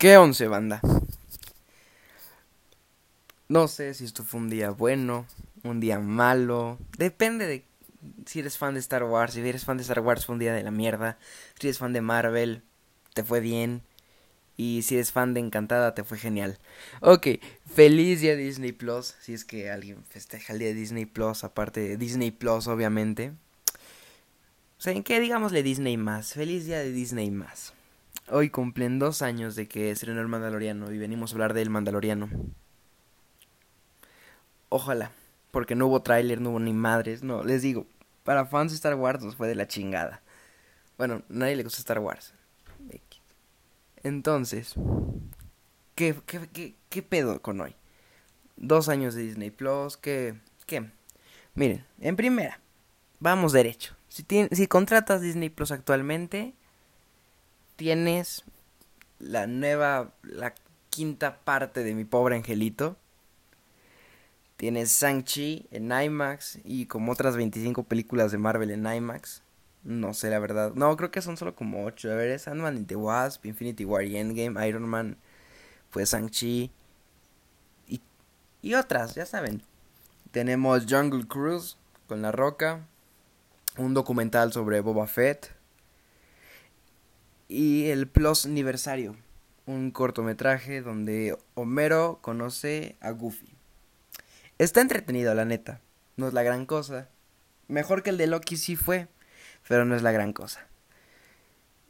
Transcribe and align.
¿Qué 0.00 0.16
once, 0.16 0.48
banda? 0.48 0.80
No 3.48 3.68
sé 3.68 3.92
si 3.92 4.06
esto 4.06 4.24
fue 4.24 4.40
un 4.40 4.48
día 4.48 4.70
bueno, 4.70 5.26
un 5.62 5.78
día 5.78 5.98
malo. 5.98 6.78
Depende 6.96 7.46
de 7.46 7.66
si 8.24 8.40
eres 8.40 8.56
fan 8.56 8.72
de 8.72 8.80
Star 8.80 9.04
Wars. 9.04 9.34
Si 9.34 9.46
eres 9.46 9.66
fan 9.66 9.76
de 9.76 9.82
Star 9.82 10.00
Wars 10.00 10.24
fue 10.24 10.32
un 10.32 10.38
día 10.38 10.54
de 10.54 10.62
la 10.62 10.70
mierda. 10.70 11.18
Si 11.58 11.66
eres 11.66 11.76
fan 11.76 11.92
de 11.92 12.00
Marvel, 12.00 12.62
te 13.12 13.24
fue 13.24 13.40
bien. 13.40 13.82
Y 14.56 14.84
si 14.84 14.94
eres 14.94 15.12
fan 15.12 15.34
de 15.34 15.40
Encantada, 15.40 15.94
te 15.94 16.02
fue 16.02 16.16
genial. 16.16 16.58
Ok, 17.02 17.26
feliz 17.70 18.22
día 18.22 18.36
Disney 18.36 18.72
Plus. 18.72 19.16
Si 19.20 19.34
es 19.34 19.44
que 19.44 19.70
alguien 19.70 20.02
festeja 20.08 20.54
el 20.54 20.60
día 20.60 20.68
de 20.68 20.74
Disney 20.74 21.04
Plus, 21.04 21.44
aparte 21.44 21.80
de 21.80 21.98
Disney 21.98 22.30
Plus, 22.30 22.68
obviamente. 22.68 23.34
O 24.78 24.80
sea, 24.82 24.94
¿en 24.94 25.02
qué 25.02 25.20
digámosle 25.20 25.62
Disney 25.62 25.98
más? 25.98 26.32
Feliz 26.32 26.64
día 26.64 26.78
de 26.78 26.90
Disney 26.90 27.30
más. 27.30 27.74
Hoy 28.32 28.48
cumplen 28.48 29.00
dos 29.00 29.22
años 29.22 29.56
de 29.56 29.66
que 29.66 29.90
estrenó 29.90 30.20
el 30.20 30.28
Mandaloriano 30.28 30.92
y 30.92 30.98
venimos 30.98 31.32
a 31.32 31.34
hablar 31.34 31.52
del 31.52 31.68
Mandaloriano. 31.68 32.28
Ojalá, 34.68 35.10
porque 35.50 35.74
no 35.74 35.88
hubo 35.88 36.02
tráiler, 36.02 36.40
no 36.40 36.50
hubo 36.50 36.60
ni 36.60 36.72
madres, 36.72 37.24
no, 37.24 37.42
les 37.42 37.62
digo, 37.62 37.86
para 38.22 38.46
fans 38.46 38.70
de 38.70 38.76
Star 38.76 38.94
Wars 38.94 39.20
nos 39.24 39.34
fue 39.34 39.48
de 39.48 39.56
la 39.56 39.66
chingada. 39.66 40.22
Bueno, 40.96 41.22
nadie 41.28 41.56
le 41.56 41.64
gusta 41.64 41.80
Star 41.80 41.98
Wars. 41.98 42.32
Entonces, 44.04 44.74
¿qué, 45.96 46.14
qué, 46.24 46.48
qué, 46.52 46.74
qué 46.88 47.02
pedo 47.02 47.42
con 47.42 47.60
hoy? 47.60 47.74
Dos 48.56 48.88
años 48.88 49.14
de 49.14 49.22
Disney 49.22 49.50
Plus, 49.50 49.96
¿qué? 49.96 50.36
¿Qué? 50.66 50.88
Miren, 51.54 51.84
en 52.00 52.14
primera, 52.14 52.60
vamos 53.18 53.52
derecho. 53.52 53.96
Si, 54.08 54.24
si 54.52 54.66
contratas 54.68 55.20
Disney 55.20 55.50
Plus 55.50 55.72
actualmente, 55.72 56.54
tienes 57.80 58.44
la 59.18 59.46
nueva, 59.46 60.12
la 60.22 60.52
quinta 60.90 61.38
parte 61.38 61.82
de 61.82 61.94
mi 61.94 62.04
pobre 62.04 62.36
angelito. 62.36 62.98
Tienes 64.58 65.00
Shang-Chi 65.00 65.66
en 65.70 65.90
IMAX 65.90 66.58
y 66.62 66.84
como 66.84 67.12
otras 67.12 67.38
25 67.38 67.84
películas 67.84 68.32
de 68.32 68.36
Marvel 68.36 68.70
en 68.70 68.84
IMAX. 68.84 69.42
No 69.82 70.12
sé 70.12 70.28
la 70.28 70.38
verdad. 70.40 70.74
No, 70.74 70.94
creo 70.98 71.10
que 71.10 71.22
son 71.22 71.38
solo 71.38 71.54
como 71.54 71.86
8. 71.86 72.12
A 72.12 72.16
ver, 72.16 72.28
es 72.28 72.48
Ant-Man 72.48 72.76
and 72.76 72.86
the 72.86 72.96
Wasp, 72.96 73.46
Infinity 73.46 73.86
War 73.86 74.04
y 74.04 74.18
Endgame, 74.18 74.68
Iron 74.68 74.86
Man, 74.86 75.16
pues 75.88 76.12
Shang-Chi 76.12 76.70
y, 77.88 78.02
y 78.60 78.74
otras, 78.74 79.14
ya 79.14 79.24
saben. 79.24 79.62
Tenemos 80.32 80.84
Jungle 80.86 81.26
Cruise 81.26 81.78
con 82.08 82.20
La 82.20 82.30
Roca, 82.30 82.86
un 83.78 83.94
documental 83.94 84.52
sobre 84.52 84.80
Boba 84.80 85.06
Fett 85.06 85.58
y 87.50 87.88
el 87.88 88.06
Plus 88.06 88.46
Aniversario, 88.46 89.16
un 89.66 89.90
cortometraje 89.90 90.82
donde 90.82 91.36
Homero 91.54 92.20
conoce 92.22 92.96
a 93.00 93.10
Goofy. 93.10 93.52
Está 94.58 94.80
entretenido, 94.80 95.34
la 95.34 95.44
neta. 95.44 95.80
No 96.16 96.28
es 96.28 96.32
la 96.32 96.44
gran 96.44 96.64
cosa. 96.64 97.08
Mejor 97.66 98.04
que 98.04 98.10
el 98.10 98.18
de 98.18 98.28
Loki 98.28 98.56
sí 98.56 98.76
fue, 98.76 99.08
pero 99.68 99.84
no 99.84 99.96
es 99.96 100.02
la 100.02 100.12
gran 100.12 100.32
cosa. 100.32 100.64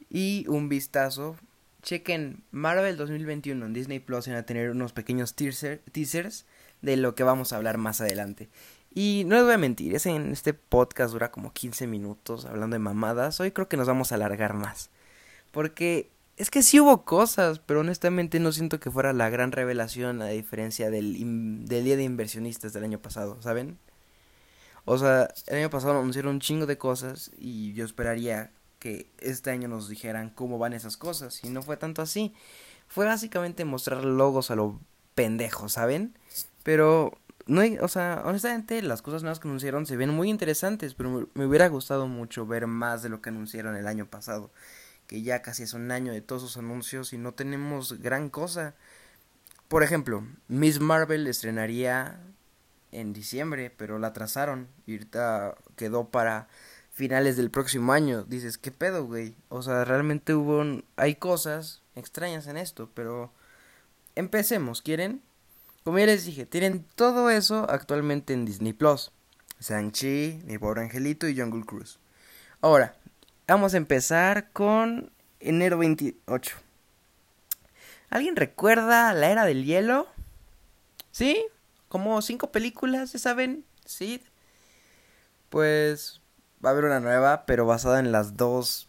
Y 0.09 0.45
un 0.47 0.67
vistazo. 0.67 1.37
Chequen 1.83 2.43
Marvel 2.51 2.97
2021 2.97 3.63
en 3.63 3.73
Disney 3.73 3.99
Plus 3.99 4.27
van 4.27 4.37
a 4.37 4.45
tener 4.45 4.71
unos 4.71 4.93
pequeños 4.93 5.35
teasers 5.35 6.45
de 6.81 6.97
lo 6.97 7.13
que 7.13 7.23
vamos 7.23 7.53
a 7.53 7.57
hablar 7.57 7.77
más 7.77 8.01
adelante. 8.01 8.49
Y 8.93 9.23
no 9.27 9.35
les 9.35 9.45
voy 9.45 9.53
a 9.53 9.57
mentir, 9.59 9.95
ese 9.95 10.09
en 10.09 10.31
este 10.31 10.53
podcast 10.53 11.13
dura 11.13 11.31
como 11.31 11.53
15 11.53 11.85
minutos 11.87 12.45
hablando 12.45 12.75
de 12.75 12.79
mamadas. 12.79 13.39
Hoy 13.39 13.51
creo 13.51 13.67
que 13.67 13.77
nos 13.77 13.87
vamos 13.87 14.11
a 14.11 14.15
alargar 14.15 14.53
más. 14.53 14.89
Porque 15.51 16.09
es 16.37 16.49
que 16.49 16.63
sí 16.63 16.79
hubo 16.79 17.05
cosas, 17.05 17.59
pero 17.59 17.81
honestamente 17.81 18.39
no 18.39 18.51
siento 18.51 18.79
que 18.79 18.89
fuera 18.89 19.13
la 19.13 19.29
gran 19.29 19.51
revelación 19.51 20.21
a 20.21 20.27
diferencia 20.27 20.89
del, 20.89 21.65
del 21.65 21.83
día 21.83 21.97
de 21.97 22.03
inversionistas 22.03 22.73
del 22.73 22.83
año 22.83 22.99
pasado, 22.99 23.41
¿saben? 23.41 23.77
O 24.85 24.97
sea, 24.97 25.29
el 25.47 25.59
año 25.59 25.69
pasado 25.69 25.99
anunciaron 25.99 26.35
un 26.35 26.39
chingo 26.39 26.65
de 26.65 26.77
cosas 26.77 27.31
y 27.37 27.73
yo 27.73 27.85
esperaría 27.85 28.51
que 28.79 29.07
este 29.19 29.51
año 29.51 29.67
nos 29.67 29.87
dijeran 29.87 30.31
cómo 30.31 30.57
van 30.57 30.73
esas 30.73 30.97
cosas. 30.97 31.43
Y 31.43 31.49
no 31.49 31.61
fue 31.61 31.77
tanto 31.77 32.01
así. 32.01 32.33
Fue 32.87 33.05
básicamente 33.05 33.63
mostrar 33.63 34.03
logos 34.03 34.49
a 34.49 34.55
lo 34.55 34.79
pendejo, 35.13 35.69
¿saben? 35.69 36.17
Pero 36.63 37.19
no 37.45 37.61
hay, 37.61 37.77
o 37.77 37.87
sea, 37.87 38.23
honestamente 38.25 38.81
las 38.81 39.03
cosas 39.03 39.21
nuevas 39.21 39.39
que 39.39 39.47
anunciaron 39.47 39.85
se 39.85 39.97
ven 39.97 40.09
muy 40.09 40.29
interesantes, 40.29 40.95
pero 40.95 41.29
me 41.35 41.45
hubiera 41.45 41.67
gustado 41.67 42.07
mucho 42.07 42.47
ver 42.47 42.65
más 42.65 43.03
de 43.03 43.09
lo 43.09 43.21
que 43.21 43.29
anunciaron 43.29 43.75
el 43.75 43.87
año 43.87 44.07
pasado 44.07 44.49
que 45.11 45.21
ya 45.23 45.41
casi 45.41 45.63
es 45.63 45.73
un 45.73 45.91
año 45.91 46.13
de 46.13 46.21
todos 46.21 46.41
sus 46.41 46.55
anuncios 46.55 47.11
y 47.11 47.17
no 47.17 47.33
tenemos 47.33 47.99
gran 47.99 48.29
cosa. 48.29 48.75
Por 49.67 49.83
ejemplo, 49.83 50.25
Miss 50.47 50.79
Marvel 50.79 51.27
estrenaría 51.27 52.17
en 52.93 53.11
diciembre, 53.11 53.69
pero 53.75 53.99
la 53.99 54.07
atrasaron 54.07 54.69
y 54.85 54.93
ahorita 54.93 55.55
quedó 55.75 56.07
para 56.07 56.47
finales 56.93 57.35
del 57.35 57.51
próximo 57.51 57.91
año. 57.91 58.23
Dices, 58.23 58.57
¿qué 58.57 58.71
pedo, 58.71 59.05
güey? 59.05 59.35
O 59.49 59.61
sea, 59.61 59.83
realmente 59.83 60.33
hubo 60.33 60.63
hay 60.95 61.15
cosas 61.15 61.81
extrañas 61.95 62.47
en 62.47 62.55
esto, 62.55 62.89
pero 62.93 63.33
empecemos, 64.15 64.81
¿quieren? 64.81 65.21
Como 65.83 65.99
ya 65.99 66.05
les 66.05 66.23
dije, 66.23 66.45
tienen 66.45 66.85
todo 66.95 67.29
eso 67.29 67.69
actualmente 67.69 68.31
en 68.31 68.45
Disney 68.45 68.71
Plus. 68.71 69.11
Shang-Chi, 69.59 70.43
Mi 70.45 70.57
Pobre 70.57 70.83
Angelito 70.83 71.27
y 71.27 71.37
Jungle 71.37 71.65
Cruise. 71.65 71.99
Ahora, 72.61 72.95
Vamos 73.51 73.73
a 73.73 73.77
empezar 73.77 74.49
con 74.53 75.11
enero 75.41 75.77
28. 75.79 76.55
¿Alguien 78.09 78.37
recuerda 78.37 79.11
la 79.11 79.29
era 79.29 79.43
del 79.43 79.65
hielo? 79.65 80.07
¿Sí? 81.11 81.45
Como 81.89 82.21
cinco 82.21 82.53
películas, 82.53 83.11
¿ya 83.11 83.19
saben? 83.19 83.65
Sí. 83.83 84.23
Pues 85.49 86.21
va 86.63 86.69
a 86.69 86.71
haber 86.71 86.85
una 86.85 87.01
nueva, 87.01 87.45
pero 87.45 87.65
basada 87.65 87.99
en 87.99 88.13
las 88.13 88.37
dos 88.37 88.87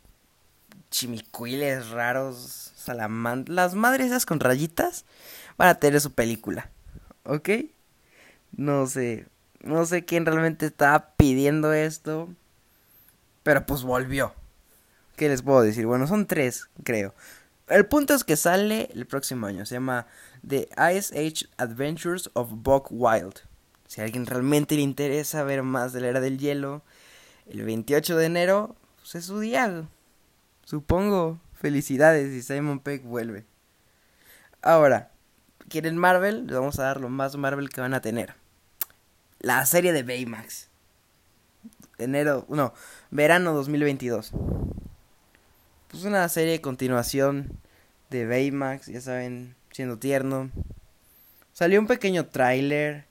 chimicuiles 0.92 1.90
raros, 1.90 2.70
salamand... 2.76 3.48
Las 3.48 3.74
madres 3.74 4.06
esas 4.06 4.26
con 4.26 4.38
rayitas 4.38 5.06
van 5.56 5.70
a 5.70 5.80
tener 5.80 6.00
su 6.00 6.12
película. 6.12 6.70
¿Ok? 7.24 7.48
No 8.52 8.86
sé. 8.86 9.26
No 9.60 9.86
sé 9.86 10.04
quién 10.04 10.24
realmente 10.24 10.66
estaba 10.66 11.16
pidiendo 11.16 11.72
esto. 11.72 12.28
Pero 13.42 13.66
pues 13.66 13.82
volvió. 13.82 14.36
¿Qué 15.16 15.28
les 15.28 15.42
puedo 15.42 15.62
decir? 15.62 15.86
Bueno, 15.86 16.06
son 16.06 16.26
tres, 16.26 16.68
creo. 16.84 17.14
El 17.68 17.86
punto 17.86 18.14
es 18.14 18.24
que 18.24 18.36
sale 18.36 18.88
el 18.94 19.06
próximo 19.06 19.46
año. 19.46 19.66
Se 19.66 19.74
llama 19.74 20.06
The 20.46 20.68
Ice 20.94 21.14
Age 21.18 21.46
Adventures 21.58 22.30
of 22.34 22.48
Buck 22.50 22.88
Wild. 22.90 23.40
Si 23.86 24.00
a 24.00 24.04
alguien 24.04 24.26
realmente 24.26 24.74
le 24.74 24.82
interesa 24.82 25.44
ver 25.44 25.62
más 25.62 25.92
de 25.92 26.00
la 26.00 26.08
era 26.08 26.20
del 26.20 26.38
hielo, 26.38 26.82
el 27.46 27.62
28 27.62 28.16
de 28.16 28.26
enero 28.26 28.76
pues 29.00 29.14
es 29.16 29.26
su 29.26 29.40
día. 29.40 29.84
Supongo. 30.64 31.40
Felicidades 31.54 32.32
y 32.32 32.42
Simon 32.42 32.80
Peck 32.80 33.04
vuelve. 33.04 33.44
Ahora, 34.62 35.12
¿quieren 35.68 35.96
Marvel? 35.96 36.46
Les 36.48 36.56
vamos 36.56 36.80
a 36.80 36.84
dar 36.84 37.00
lo 37.00 37.08
más 37.08 37.36
Marvel 37.36 37.68
que 37.70 37.80
van 37.80 37.94
a 37.94 38.00
tener. 38.00 38.34
La 39.38 39.64
serie 39.66 39.92
de 39.92 40.02
Baymax. 40.02 40.68
Enero, 41.98 42.46
no, 42.48 42.74
verano 43.10 43.52
2022 43.52 44.32
pues 45.92 46.04
una 46.04 46.26
serie 46.30 46.52
de 46.52 46.60
continuación 46.62 47.58
de 48.08 48.26
Baymax, 48.26 48.86
ya 48.86 49.00
saben, 49.02 49.54
siendo 49.70 49.98
tierno. 49.98 50.50
Salió 51.52 51.78
un 51.78 51.86
pequeño 51.86 52.26
tráiler. 52.26 53.04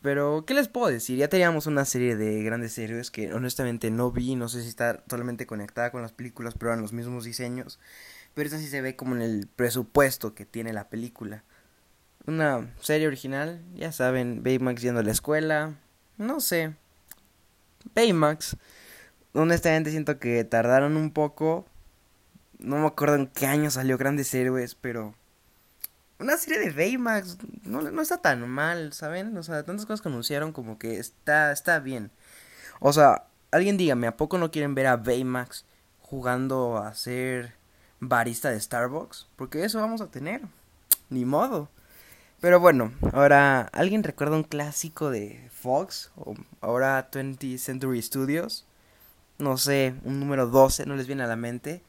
Pero, 0.00 0.44
¿qué 0.46 0.54
les 0.54 0.68
puedo 0.68 0.86
decir? 0.86 1.18
Ya 1.18 1.28
teníamos 1.28 1.66
una 1.66 1.84
serie 1.84 2.16
de 2.16 2.42
grandes 2.42 2.78
héroes 2.78 3.10
que 3.10 3.34
honestamente 3.34 3.90
no 3.90 4.10
vi, 4.10 4.34
no 4.34 4.48
sé 4.48 4.62
si 4.62 4.68
está 4.68 4.96
totalmente 4.96 5.46
conectada 5.46 5.90
con 5.90 6.00
las 6.00 6.12
películas, 6.12 6.54
pero 6.54 6.70
eran 6.70 6.80
los 6.80 6.94
mismos 6.94 7.24
diseños. 7.24 7.78
Pero 8.32 8.46
esta 8.46 8.58
sí 8.58 8.66
se 8.66 8.80
ve 8.80 8.96
como 8.96 9.14
en 9.14 9.22
el 9.22 9.46
presupuesto 9.46 10.34
que 10.34 10.46
tiene 10.46 10.72
la 10.72 10.88
película. 10.88 11.44
Una 12.26 12.72
serie 12.80 13.08
original, 13.08 13.60
ya 13.74 13.92
saben, 13.92 14.42
Baymax 14.42 14.80
yendo 14.80 15.00
a 15.00 15.04
la 15.04 15.12
escuela, 15.12 15.74
no 16.16 16.40
sé. 16.40 16.74
Baymax 17.94 18.56
honestamente 19.36 19.90
siento 19.90 20.18
que 20.18 20.44
tardaron 20.44 20.96
un 20.96 21.10
poco. 21.10 21.66
No 22.58 22.78
me 22.78 22.86
acuerdo 22.86 23.16
en 23.16 23.26
qué 23.26 23.46
año 23.46 23.70
salió 23.70 23.98
Grandes 23.98 24.32
Héroes, 24.34 24.74
pero 24.74 25.14
una 26.18 26.36
serie 26.36 26.58
de 26.58 26.70
Baymax 26.70 27.38
no, 27.64 27.82
no 27.82 28.02
está 28.02 28.18
tan 28.18 28.48
mal, 28.48 28.92
¿saben? 28.92 29.36
O 29.36 29.42
sea, 29.42 29.62
tantas 29.64 29.86
cosas 29.86 30.00
que 30.00 30.08
anunciaron 30.08 30.52
como 30.52 30.78
que 30.78 30.98
está, 30.98 31.52
está 31.52 31.78
bien. 31.78 32.10
O 32.80 32.92
sea, 32.92 33.26
alguien 33.50 33.76
dígame, 33.76 34.06
¿a 34.06 34.16
poco 34.16 34.38
no 34.38 34.50
quieren 34.50 34.74
ver 34.74 34.86
a 34.86 34.96
Baymax 34.96 35.66
jugando 36.00 36.78
a 36.78 36.94
ser 36.94 37.54
barista 38.00 38.50
de 38.50 38.60
Starbucks? 38.60 39.28
Porque 39.36 39.64
eso 39.64 39.80
vamos 39.80 40.00
a 40.00 40.10
tener. 40.10 40.42
Ni 41.10 41.24
modo. 41.24 41.68
Pero 42.40 42.60
bueno, 42.60 42.92
ahora, 43.12 43.62
¿alguien 43.72 44.02
recuerda 44.02 44.36
un 44.36 44.44
clásico 44.44 45.10
de 45.10 45.48
Fox? 45.50 46.10
O 46.16 46.34
ahora 46.60 47.10
20th 47.10 47.58
Century 47.58 48.02
Studios 48.02 48.65
no 49.38 49.56
sé, 49.58 49.94
un 50.04 50.20
número 50.20 50.46
12, 50.46 50.86
no 50.86 50.96
les 50.96 51.06
viene 51.06 51.22
a 51.22 51.26
la 51.26 51.36
mente. 51.36 51.82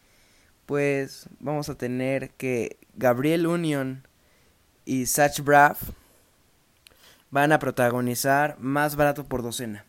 pues 0.65 1.29
vamos 1.39 1.69
a 1.69 1.75
tener 1.75 2.31
que 2.31 2.77
Gabriel 2.95 3.47
Union 3.47 4.03
y 4.85 5.05
Satch 5.05 5.41
Braff 5.41 5.81
van 7.31 7.51
a 7.51 7.59
protagonizar 7.59 8.57
Más 8.59 8.95
barato 8.95 9.25
por 9.25 9.43
docena. 9.43 9.85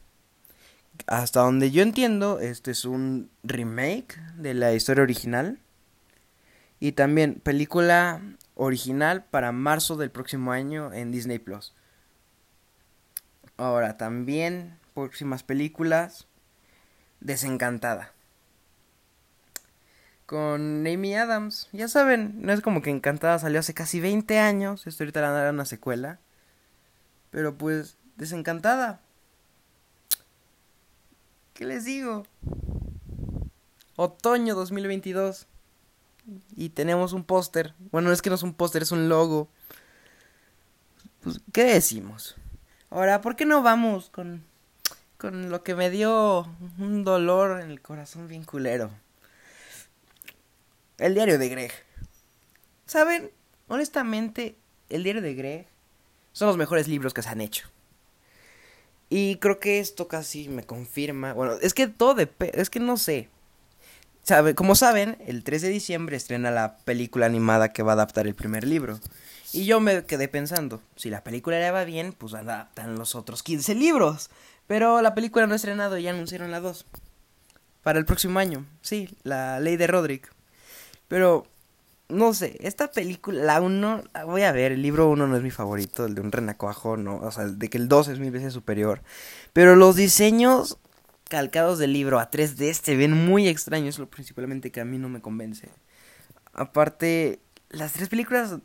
Hasta 1.07 1.41
donde 1.41 1.71
yo 1.71 1.83
entiendo, 1.83 2.41
este 2.41 2.73
es 2.73 2.85
un 2.85 3.31
remake 3.43 4.19
de 4.37 4.55
la 4.55 4.73
historia 4.75 5.03
original. 5.03 5.59
Y 6.81 6.93
también 6.93 7.35
película 7.35 8.21
original 8.55 9.25
para 9.25 9.53
marzo 9.53 9.97
del 9.97 10.11
próximo 10.11 10.53
año 10.53 10.93
en 10.93 11.11
Disney 11.11 11.39
Plus. 11.39 11.75
Ahora, 13.57 13.97
también 13.97 14.79
próximas 14.95 15.43
películas. 15.43 16.27
Desencantada. 17.20 18.12
Con 20.26 20.87
Amy 20.87 21.15
Adams. 21.15 21.69
Ya 21.73 21.88
saben, 21.88 22.43
no 22.43 22.53
es 22.53 22.61
como 22.61 22.82
que 22.82 22.91
Encantada 22.91 23.38
salió 23.38 23.61
hace 23.61 23.75
casi 23.75 24.00
20 24.00 24.38
años. 24.38 24.87
Esto 24.87 25.05
ahorita 25.05 25.20
la 25.20 25.31
dar 25.31 25.53
una 25.53 25.65
secuela. 25.65 26.19
Pero 27.31 27.56
pues, 27.56 27.97
desencantada. 28.17 29.00
¿Qué 31.55 31.65
les 31.65 31.85
digo? 31.85 32.26
Otoño 33.97 34.55
2022. 34.55 35.47
Y 36.56 36.69
tenemos 36.71 37.12
un 37.12 37.25
póster. 37.25 37.75
Bueno, 37.91 38.12
es 38.12 38.23
que 38.23 38.31
no 38.31 38.37
es 38.37 38.43
un 38.43 38.55
póster, 38.55 38.82
es 38.82 38.93
un 38.93 39.09
logo. 39.09 39.49
Pues, 41.21 41.41
¿qué 41.53 41.64
decimos? 41.64 42.37
Ahora, 42.91 43.21
¿por 43.21 43.37
qué 43.37 43.44
no 43.44 43.62
vamos 43.62 44.09
con, 44.11 44.44
con 45.19 45.50
lo 45.50 45.62
que 45.62 45.75
me 45.75 45.91
dio 45.91 46.49
un 46.79 47.05
dolor 47.05 47.61
en 47.61 47.70
el 47.70 47.82
corazón 47.82 48.29
bien 48.29 48.44
culero? 48.44 48.91
El 50.97 51.15
diario 51.15 51.38
de 51.38 51.49
Greg. 51.49 51.73
¿Saben? 52.87 53.31
Honestamente, 53.67 54.56
el 54.88 55.03
diario 55.03 55.20
de 55.20 55.35
Greg 55.35 55.67
son 56.32 56.49
los 56.49 56.56
mejores 56.56 56.88
libros 56.88 57.12
que 57.12 57.23
se 57.23 57.29
han 57.29 57.41
hecho. 57.41 57.69
Y 59.11 59.37
creo 59.37 59.59
que 59.59 59.81
esto 59.81 60.06
casi 60.09 60.49
me 60.49 60.65
confirma. 60.65 61.32
Bueno, 61.32 61.55
es 61.61 61.75
que 61.75 61.87
todo 61.87 62.14
depende. 62.14 62.61
Es 62.61 62.71
que 62.71 62.81
no 62.81 62.97
sé. 62.97 63.29
Sabe, 64.23 64.55
como 64.55 64.75
saben, 64.75 65.17
el 65.26 65.43
3 65.43 65.62
de 65.62 65.69
diciembre 65.71 66.17
estrena 66.17 66.50
la 66.50 66.76
película 66.79 67.26
animada 67.26 67.73
que 67.73 67.82
va 67.82 67.93
a 67.93 67.94
adaptar 67.94 68.26
el 68.26 68.35
primer 68.35 68.64
libro. 68.64 69.00
Y 69.53 69.64
yo 69.64 69.81
me 69.81 70.05
quedé 70.05 70.29
pensando, 70.29 70.82
si 70.97 71.09
la 71.09 71.25
película 71.25 71.59
le 71.59 71.71
va 71.71 71.85
bien, 71.85 72.12
pues 72.12 72.35
adaptan 72.35 72.97
los 72.97 73.14
otros 73.14 73.43
15 73.43 73.75
libros. 73.75 74.29
Pero 74.69 75.03
la 75.03 75.15
película 75.15 75.47
no 75.49 75.55
ha 75.55 75.56
estrenado 75.56 75.99
y 75.99 76.05
ya 76.05 76.11
anunciaron 76.11 76.53
la 76.53 76.61
2. 76.61 76.87
Para 77.82 77.99
el 77.99 78.05
próximo 78.05 78.38
año. 78.38 78.65
Sí, 78.82 79.17
la 79.25 79.59
ley 79.59 79.76
de 79.76 79.87
Roderick. 79.87 80.31
Pero, 81.09 81.47
no 82.09 82.35
sé, 82.35 82.59
esta 82.61 82.91
película, 82.91 83.43
la 83.43 83.61
1, 83.62 84.05
voy 84.26 84.43
a 84.43 84.53
ver, 84.53 84.73
el 84.73 84.82
libro 84.82 85.09
1 85.09 85.26
no 85.26 85.37
es 85.37 85.43
mi 85.43 85.50
favorito, 85.50 86.05
el 86.05 86.15
de 86.15 86.20
un 86.20 86.31
renacuajo, 86.31 86.99
no, 86.99 87.17
o 87.17 87.31
sea, 87.32 87.47
de 87.47 87.70
que 87.70 87.79
el 87.79 87.88
2 87.88 88.09
es 88.09 88.19
mil 88.19 88.31
veces 88.31 88.53
superior. 88.53 89.03
Pero 89.55 89.75
los 89.75 89.97
diseños 89.97 90.76
calcados 91.31 91.79
del 91.79 91.94
libro 91.94 92.19
a 92.19 92.31
3D 92.31 92.75
se 92.75 92.94
ven 92.94 93.12
muy 93.12 93.49
extraños, 93.49 93.99
lo 93.99 94.09
principalmente 94.09 94.71
que 94.71 94.82
a 94.82 94.85
mí 94.85 94.99
no 94.99 95.09
me 95.09 95.23
convence. 95.23 95.71
Aparte, 96.53 97.41
las 97.71 97.93
tres 97.94 98.11
películas 98.11 98.56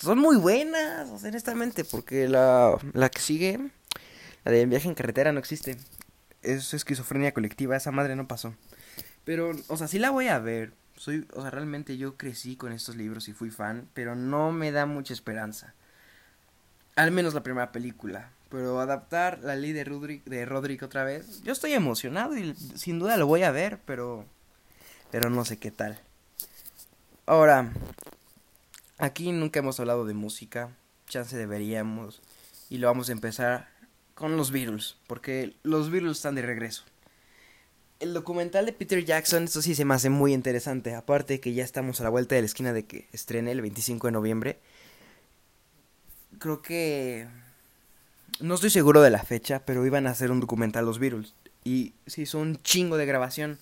son 0.00 0.18
muy 0.18 0.36
buenas, 0.36 1.24
honestamente, 1.24 1.84
porque 1.84 2.28
la, 2.28 2.76
la 2.92 3.08
que 3.08 3.20
sigue, 3.20 3.70
la 4.44 4.52
de 4.52 4.66
viaje 4.66 4.88
en 4.88 4.94
carretera, 4.94 5.32
no 5.32 5.38
existe. 5.38 5.76
Es 6.42 6.74
esquizofrenia 6.74 7.32
colectiva, 7.32 7.76
esa 7.76 7.92
madre 7.92 8.16
no 8.16 8.26
pasó. 8.26 8.54
Pero, 9.24 9.52
o 9.68 9.76
sea, 9.76 9.88
sí 9.88 9.98
la 9.98 10.10
voy 10.10 10.28
a 10.28 10.38
ver. 10.38 10.72
Soy, 10.96 11.26
o 11.34 11.42
sea, 11.42 11.50
realmente 11.50 11.96
yo 11.96 12.16
crecí 12.16 12.56
con 12.56 12.72
estos 12.72 12.96
libros 12.96 13.28
y 13.28 13.32
fui 13.32 13.50
fan, 13.50 13.88
pero 13.94 14.14
no 14.14 14.52
me 14.52 14.72
da 14.72 14.86
mucha 14.86 15.14
esperanza. 15.14 15.74
Al 16.96 17.10
menos 17.10 17.34
la 17.34 17.42
primera 17.42 17.72
película. 17.72 18.30
Pero 18.50 18.80
adaptar 18.80 19.38
la 19.42 19.56
ley 19.56 19.72
de 19.72 19.84
Roderick, 19.84 20.24
de 20.24 20.44
Roderick 20.44 20.82
otra 20.82 21.04
vez, 21.04 21.42
yo 21.42 21.52
estoy 21.52 21.72
emocionado 21.72 22.36
y 22.36 22.54
sin 22.54 22.98
duda 22.98 23.16
lo 23.16 23.26
voy 23.26 23.44
a 23.44 23.50
ver, 23.50 23.80
pero 23.86 24.26
pero 25.10 25.30
no 25.30 25.44
sé 25.44 25.58
qué 25.58 25.70
tal. 25.70 25.98
Ahora, 27.24 27.72
aquí 28.98 29.32
nunca 29.32 29.60
hemos 29.60 29.80
hablado 29.80 30.04
de 30.04 30.14
música, 30.14 30.70
chance 31.06 31.36
deberíamos 31.36 32.20
y 32.68 32.78
lo 32.78 32.88
vamos 32.88 33.08
a 33.08 33.12
empezar 33.12 33.71
con 34.14 34.36
los 34.36 34.50
Beatles, 34.50 34.96
porque 35.06 35.54
los 35.62 35.90
Beatles 35.90 36.18
están 36.18 36.34
de 36.34 36.42
regreso. 36.42 36.84
El 38.00 38.14
documental 38.14 38.66
de 38.66 38.72
Peter 38.72 39.04
Jackson, 39.04 39.44
eso 39.44 39.62
sí 39.62 39.74
se 39.74 39.84
me 39.84 39.94
hace 39.94 40.10
muy 40.10 40.32
interesante, 40.32 40.94
aparte 40.94 41.40
que 41.40 41.54
ya 41.54 41.62
estamos 41.62 42.00
a 42.00 42.04
la 42.04 42.10
vuelta 42.10 42.34
de 42.34 42.42
la 42.42 42.46
esquina 42.46 42.72
de 42.72 42.84
que 42.84 43.08
estrene 43.12 43.52
el 43.52 43.60
25 43.60 44.08
de 44.08 44.12
noviembre. 44.12 44.58
Creo 46.38 46.62
que 46.62 47.28
no 48.40 48.54
estoy 48.54 48.70
seguro 48.70 49.02
de 49.02 49.10
la 49.10 49.22
fecha, 49.22 49.62
pero 49.64 49.86
iban 49.86 50.06
a 50.06 50.10
hacer 50.10 50.30
un 50.32 50.40
documental 50.40 50.84
los 50.84 50.98
Beatles. 50.98 51.34
Y 51.64 51.92
se 52.06 52.22
hizo 52.22 52.38
un 52.38 52.60
chingo 52.62 52.96
de 52.96 53.06
grabación. 53.06 53.58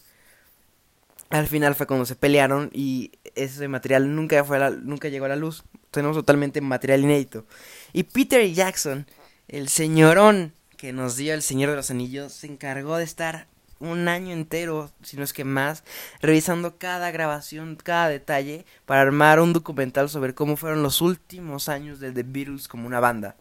Al 1.28 1.46
final 1.46 1.74
fue 1.74 1.86
cuando 1.86 2.06
se 2.06 2.16
pelearon 2.16 2.70
y 2.72 3.12
ese 3.34 3.68
material 3.68 4.14
nunca, 4.16 4.42
fue 4.42 4.58
nunca 4.82 5.08
llegó 5.08 5.26
a 5.26 5.28
la 5.28 5.36
luz. 5.36 5.64
Tenemos 5.90 6.16
totalmente 6.16 6.60
material 6.62 7.02
inédito. 7.02 7.44
Y 7.92 8.04
Peter 8.04 8.50
Jackson, 8.52 9.06
el 9.50 9.68
señorón 9.68 10.52
que 10.76 10.92
nos 10.92 11.16
dio 11.16 11.34
el 11.34 11.42
Señor 11.42 11.70
de 11.70 11.76
los 11.76 11.90
Anillos, 11.90 12.32
se 12.32 12.46
encargó 12.46 12.96
de 12.96 13.04
estar 13.04 13.46
un 13.80 14.08
año 14.08 14.32
entero, 14.32 14.90
si 15.02 15.16
no 15.16 15.24
es 15.24 15.32
que 15.32 15.44
más, 15.44 15.84
revisando 16.22 16.78
cada 16.78 17.10
grabación, 17.10 17.76
cada 17.76 18.08
detalle, 18.08 18.64
para 18.86 19.02
armar 19.02 19.40
un 19.40 19.52
documental 19.52 20.08
sobre 20.08 20.34
cómo 20.34 20.56
fueron 20.56 20.82
los 20.82 21.00
últimos 21.00 21.68
años 21.68 22.00
de 22.00 22.12
The 22.12 22.22
Beatles 22.22 22.68
como 22.68 22.86
una 22.86 23.00
banda 23.00 23.36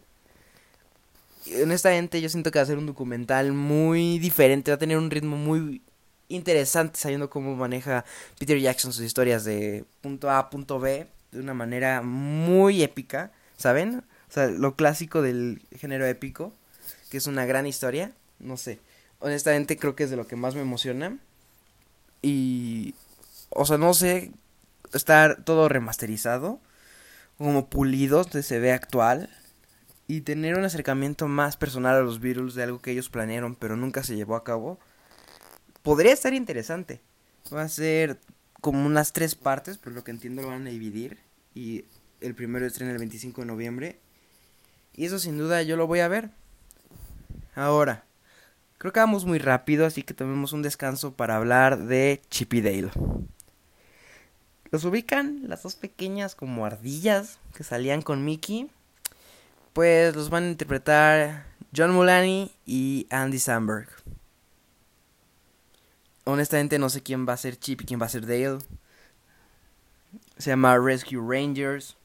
honestamente 1.62 2.20
yo 2.20 2.28
siento 2.28 2.50
que 2.50 2.58
va 2.58 2.62
a 2.62 2.66
ser 2.66 2.78
un 2.78 2.86
documental 2.86 3.52
muy 3.52 4.18
diferente, 4.18 4.70
va 4.70 4.76
a 4.76 4.78
tener 4.78 4.98
un 4.98 5.10
ritmo 5.10 5.36
muy 5.36 5.82
interesante 6.28 6.98
sabiendo 6.98 7.30
cómo 7.30 7.56
maneja 7.56 8.04
Peter 8.38 8.58
Jackson 8.58 8.92
sus 8.92 9.04
historias 9.04 9.44
de 9.44 9.84
punto 10.00 10.30
A 10.30 10.38
a 10.38 10.50
punto 10.50 10.78
B 10.78 11.06
de 11.32 11.40
una 11.40 11.54
manera 11.54 12.02
muy 12.02 12.82
épica, 12.82 13.32
¿saben? 13.56 14.02
O 14.30 14.32
sea, 14.32 14.46
lo 14.46 14.76
clásico 14.76 15.22
del 15.22 15.60
género 15.76 16.06
épico, 16.06 16.54
que 17.10 17.16
es 17.16 17.26
una 17.26 17.44
gran 17.46 17.66
historia, 17.66 18.12
no 18.38 18.56
sé. 18.56 18.78
Honestamente 19.18 19.76
creo 19.76 19.96
que 19.96 20.04
es 20.04 20.10
de 20.10 20.16
lo 20.16 20.28
que 20.28 20.36
más 20.36 20.54
me 20.54 20.60
emociona. 20.60 21.18
Y 22.22 22.94
o 23.50 23.66
sea, 23.66 23.76
no 23.76 23.92
sé 23.92 24.30
estar 24.94 25.42
todo 25.44 25.68
remasterizado, 25.68 26.60
como 27.38 27.68
pulido, 27.68 28.24
se 28.24 28.58
ve 28.60 28.72
actual 28.72 29.30
y 30.06 30.22
tener 30.22 30.56
un 30.56 30.64
acercamiento 30.64 31.26
más 31.26 31.56
personal 31.56 31.96
a 31.96 32.00
los 32.00 32.20
Beatles 32.20 32.54
de 32.54 32.62
algo 32.62 32.80
que 32.80 32.92
ellos 32.92 33.08
planearon 33.08 33.56
pero 33.56 33.76
nunca 33.76 34.02
se 34.04 34.16
llevó 34.16 34.36
a 34.36 34.44
cabo, 34.44 34.78
podría 35.82 36.12
estar 36.12 36.34
interesante. 36.34 37.00
Va 37.52 37.62
a 37.62 37.68
ser 37.68 38.20
como 38.60 38.86
unas 38.86 39.12
tres 39.12 39.34
partes, 39.34 39.78
por 39.78 39.92
lo 39.92 40.04
que 40.04 40.12
entiendo 40.12 40.42
lo 40.42 40.48
van 40.48 40.66
a 40.66 40.70
dividir. 40.70 41.18
Y 41.54 41.84
el 42.20 42.34
primero 42.34 42.66
estrena 42.66 42.92
el 42.92 42.98
25 42.98 43.40
de 43.40 43.46
noviembre. 43.46 43.98
Y 44.94 45.06
eso 45.06 45.18
sin 45.18 45.38
duda 45.38 45.62
yo 45.62 45.76
lo 45.76 45.86
voy 45.86 46.00
a 46.00 46.08
ver. 46.08 46.30
Ahora, 47.54 48.04
creo 48.78 48.92
que 48.92 49.00
vamos 49.00 49.24
muy 49.24 49.38
rápido, 49.38 49.86
así 49.86 50.02
que 50.02 50.14
tomemos 50.14 50.52
un 50.52 50.62
descanso 50.62 51.14
para 51.14 51.36
hablar 51.36 51.78
de 51.78 52.22
Chip 52.30 52.54
y 52.54 52.60
Dale. 52.60 52.90
¿Los 54.70 54.84
ubican? 54.84 55.48
Las 55.48 55.62
dos 55.62 55.74
pequeñas 55.74 56.34
como 56.34 56.64
ardillas 56.64 57.38
que 57.54 57.64
salían 57.64 58.02
con 58.02 58.24
Mickey 58.24 58.70
pues 59.72 60.14
los 60.14 60.30
van 60.30 60.44
a 60.44 60.48
interpretar 60.48 61.46
John 61.74 61.92
Mulaney 61.92 62.50
y 62.66 63.06
Andy 63.10 63.38
Samberg. 63.38 63.88
Honestamente 66.24 66.78
no 66.78 66.88
sé 66.90 67.02
quién 67.02 67.26
va 67.26 67.34
a 67.34 67.38
ser 67.38 67.58
Chip 67.58 67.82
y 67.82 67.84
quién 67.84 68.00
va 68.00 68.06
a 68.06 68.10
ser 68.10 68.26
Dale. 68.26 68.58
Se 70.38 70.50
llama 70.50 70.78
Rescue 70.78 71.20
Rangers. 71.20 71.96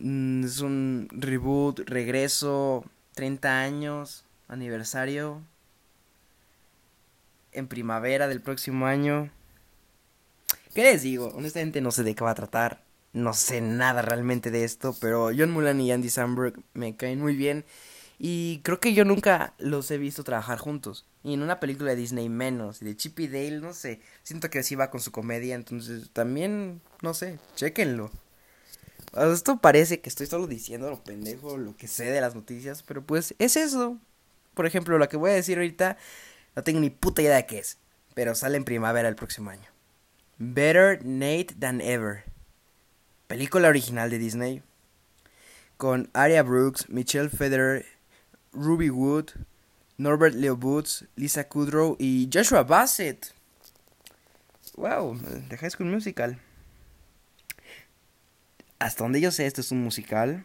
Mm, 0.00 0.44
es 0.44 0.60
un 0.60 1.08
reboot, 1.10 1.80
regreso, 1.88 2.84
30 3.14 3.60
años, 3.60 4.24
aniversario. 4.48 5.42
En 7.52 7.68
primavera 7.68 8.28
del 8.28 8.40
próximo 8.40 8.86
año. 8.86 9.30
¿Qué 10.74 10.82
les 10.82 11.02
digo? 11.02 11.28
Honestamente 11.34 11.80
no 11.80 11.92
sé 11.92 12.02
de 12.02 12.14
qué 12.14 12.24
va 12.24 12.32
a 12.32 12.34
tratar 12.34 12.84
no 13.14 13.32
sé 13.32 13.60
nada 13.60 14.02
realmente 14.02 14.50
de 14.50 14.64
esto, 14.64 14.94
pero 15.00 15.30
John 15.36 15.52
Mulaney 15.52 15.86
y 15.86 15.92
Andy 15.92 16.10
Samberg 16.10 16.54
me 16.74 16.96
caen 16.96 17.20
muy 17.20 17.34
bien. 17.34 17.64
Y 18.18 18.60
creo 18.62 18.80
que 18.80 18.92
yo 18.92 19.04
nunca 19.04 19.54
los 19.58 19.90
he 19.90 19.98
visto 19.98 20.24
trabajar 20.24 20.58
juntos. 20.58 21.06
Y 21.22 21.34
en 21.34 21.42
una 21.42 21.60
película 21.60 21.90
de 21.90 21.96
Disney 21.96 22.28
menos. 22.28 22.82
Y 22.82 22.84
de 22.84 22.96
Chip 22.96 23.18
y 23.20 23.28
Dale, 23.28 23.60
no 23.60 23.72
sé. 23.72 24.00
Siento 24.22 24.50
que 24.50 24.58
así 24.58 24.74
va 24.74 24.90
con 24.90 25.00
su 25.00 25.10
comedia. 25.10 25.54
Entonces 25.54 26.10
también, 26.12 26.80
no 27.02 27.14
sé, 27.14 27.38
chequenlo. 27.54 28.10
Esto 29.12 29.58
parece 29.58 30.00
que 30.00 30.08
estoy 30.08 30.26
solo 30.26 30.46
diciendo 30.46 30.90
lo 30.90 31.02
pendejo, 31.02 31.56
lo 31.56 31.76
que 31.76 31.88
sé 31.88 32.04
de 32.06 32.20
las 32.20 32.34
noticias. 32.34 32.82
Pero 32.82 33.02
pues 33.02 33.34
es 33.38 33.56
eso. 33.56 33.98
Por 34.54 34.66
ejemplo, 34.66 34.98
lo 34.98 35.08
que 35.08 35.16
voy 35.16 35.30
a 35.30 35.34
decir 35.34 35.58
ahorita, 35.58 35.96
no 36.56 36.62
tengo 36.62 36.80
ni 36.80 36.90
puta 36.90 37.22
idea 37.22 37.36
de 37.36 37.46
qué 37.46 37.58
es. 37.58 37.78
Pero 38.14 38.34
sale 38.34 38.56
en 38.56 38.64
primavera 38.64 39.08
el 39.08 39.16
próximo 39.16 39.50
año. 39.50 39.68
Better 40.38 41.04
Nate 41.04 41.54
Than 41.58 41.80
Ever. 41.80 42.24
Película 43.26 43.68
original 43.68 44.10
de 44.10 44.18
Disney. 44.18 44.62
Con 45.76 46.08
Aria 46.12 46.42
Brooks, 46.42 46.88
Michelle 46.88 47.30
Federer, 47.30 47.84
Ruby 48.52 48.90
Wood, 48.90 49.30
Norbert 49.96 50.34
Leo 50.34 50.56
Boots, 50.56 51.04
Lisa 51.16 51.48
Kudrow 51.48 51.96
y 51.98 52.28
Joshua 52.32 52.62
Bassett. 52.62 53.32
Wow, 54.76 55.18
de 55.48 55.56
High 55.56 55.70
School 55.70 55.88
Musical. 55.88 56.38
Hasta 58.84 59.02
donde 59.02 59.18
yo 59.18 59.30
sé, 59.30 59.46
esto 59.46 59.62
es 59.62 59.70
un 59.70 59.82
musical. 59.82 60.44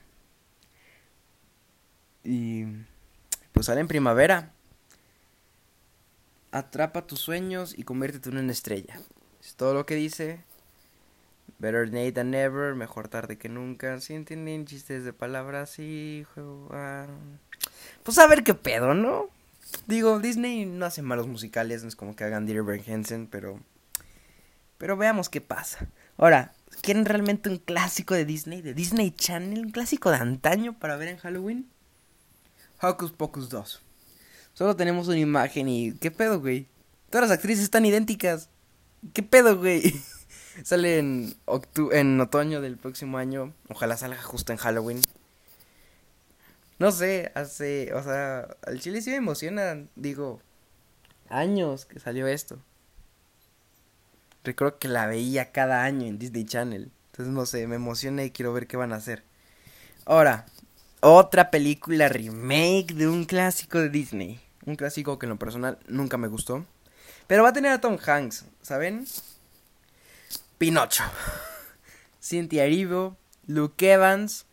Y 2.23 2.63
pues 3.51 3.65
sale 3.65 3.81
en 3.81 3.89
primavera. 3.89 4.53
Atrapa 6.51 7.05
tus 7.05 7.19
sueños 7.19 7.77
y 7.77 7.83
conviértete 7.83 8.29
en 8.29 8.37
una 8.37 8.53
estrella. 8.53 8.97
Es 9.41 9.55
todo 9.55 9.73
lo 9.73 9.85
que 9.85 9.95
dice. 9.95 10.41
Better 11.57 11.89
late 11.89 12.13
than 12.13 12.31
never, 12.31 12.75
mejor 12.75 13.09
tarde 13.09 13.37
que 13.37 13.49
nunca. 13.49 13.99
Si 13.99 14.13
entienden 14.13 14.65
chistes 14.65 15.03
de 15.03 15.11
palabras 15.11 15.77
y 15.77 16.25
Pues 18.03 18.17
a 18.19 18.27
ver 18.27 18.45
qué 18.45 18.53
pedo, 18.53 18.93
¿no? 18.93 19.27
Digo, 19.85 20.17
Disney 20.19 20.65
no 20.65 20.85
hace 20.85 21.01
malos 21.01 21.27
musicales, 21.27 21.81
no 21.81 21.89
es 21.89 21.97
como 21.97 22.15
que 22.15 22.23
hagan 22.23 22.45
Dear 22.45 22.63
Hansen, 22.87 23.27
pero. 23.27 23.59
Pero 24.77 24.95
veamos 24.95 25.27
qué 25.27 25.41
pasa. 25.41 25.89
Ahora, 26.15 26.53
¿quieren 26.81 27.05
realmente 27.05 27.49
un 27.49 27.57
clásico 27.57 28.13
de 28.13 28.25
Disney? 28.25 28.61
De 28.61 28.73
Disney 28.73 29.11
Channel, 29.11 29.65
un 29.65 29.71
clásico 29.71 30.09
de 30.09 30.17
antaño 30.17 30.77
para 30.77 30.97
ver 30.97 31.09
en 31.09 31.17
Halloween. 31.17 31.69
Hocus 32.81 33.11
Pocus 33.11 33.49
2. 33.49 33.81
Solo 34.53 34.75
tenemos 34.75 35.07
una 35.07 35.17
imagen 35.17 35.67
y. 35.67 35.93
¿Qué 35.93 36.11
pedo, 36.11 36.39
güey? 36.39 36.67
Todas 37.09 37.29
las 37.29 37.37
actrices 37.37 37.63
están 37.63 37.85
idénticas. 37.85 38.49
¿Qué 39.13 39.23
pedo, 39.23 39.57
güey? 39.57 39.93
Sale 40.63 40.99
en, 40.99 41.35
en 41.91 42.19
otoño 42.21 42.61
del 42.61 42.77
próximo 42.77 43.17
año. 43.17 43.53
Ojalá 43.69 43.97
salga 43.97 44.21
justo 44.21 44.51
en 44.51 44.57
Halloween. 44.57 45.01
No 46.77 46.91
sé, 46.91 47.31
hace. 47.35 47.93
O 47.93 48.03
sea, 48.03 48.47
al 48.65 48.79
chile 48.79 49.01
sí 49.01 49.09
me 49.11 49.17
emociona. 49.17 49.85
Digo, 49.95 50.41
años 51.29 51.85
que 51.85 51.99
salió 51.99 52.27
esto. 52.27 52.59
Recuerdo 54.43 54.79
que 54.79 54.87
la 54.87 55.05
veía 55.05 55.51
cada 55.51 55.83
año 55.83 56.07
en 56.07 56.17
Disney 56.17 56.45
Channel. 56.45 56.91
Entonces, 57.11 57.33
no 57.33 57.45
sé, 57.45 57.67
me 57.67 57.75
emociona 57.75 58.23
y 58.23 58.31
quiero 58.31 58.53
ver 58.53 58.67
qué 58.67 58.77
van 58.77 58.93
a 58.93 58.97
hacer. 58.97 59.23
Ahora, 60.05 60.45
otra 61.01 61.51
película 61.51 62.09
remake 62.09 62.93
de 62.93 63.07
un 63.07 63.25
clásico 63.25 63.79
de 63.79 63.89
Disney. 63.89 64.39
Un 64.65 64.75
clásico 64.75 65.19
que 65.19 65.25
en 65.25 65.31
lo 65.31 65.39
personal 65.39 65.77
nunca 65.87 66.17
me 66.17 66.27
gustó. 66.27 66.65
Pero 67.27 67.43
va 67.43 67.49
a 67.49 67.53
tener 67.53 67.71
a 67.71 67.81
Tom 67.81 67.97
Hanks, 68.03 68.45
¿saben? 68.61 69.05
Pinocho. 70.57 71.03
Cynthia 72.21 72.65
Erivo, 72.65 73.17
Luke 73.47 73.91
Evans, 73.91 74.45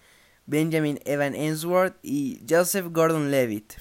Benjamin 0.47 1.01
Evan 1.05 1.35
Ensworth 1.35 1.97
y 2.03 2.43
Joseph 2.49 2.87
Gordon-Levitt. 2.91 3.75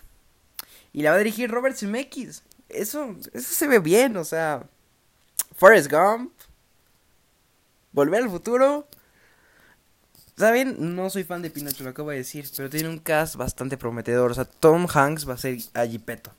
Y 0.94 1.02
la 1.02 1.12
va 1.12 1.16
a 1.18 1.20
dirigir 1.20 1.52
Robert 1.52 1.76
Zemeckis. 1.76 2.44
Eso, 2.70 3.16
eso 3.34 3.54
se 3.54 3.68
ve 3.68 3.80
bien, 3.80 4.18
o 4.18 4.24
sea, 4.24 4.68
Forrest 5.56 5.92
Gump, 5.92 6.32
Volver 7.92 8.24
al 8.24 8.30
futuro, 8.30 8.88
¿Saben? 10.38 10.96
No 10.96 11.10
soy 11.10 11.24
fan 11.24 11.42
de 11.42 11.50
Pinocho, 11.50 11.86
lo 11.86 11.92
acabo 11.92 12.10
de 12.10 12.18
decir, 12.18 12.46
pero 12.58 12.70
tiene 12.70 12.90
un 12.90 13.00
cast 13.00 13.38
bastante 13.38 13.78
prometedor. 13.78 14.32
O 14.32 14.34
sea, 14.34 14.44
Tom 14.44 14.86
Hanks 14.94 15.28
va 15.28 15.36
a 15.36 15.38
ser 15.38 15.58
allí 15.74 15.98
peto. 15.98 16.34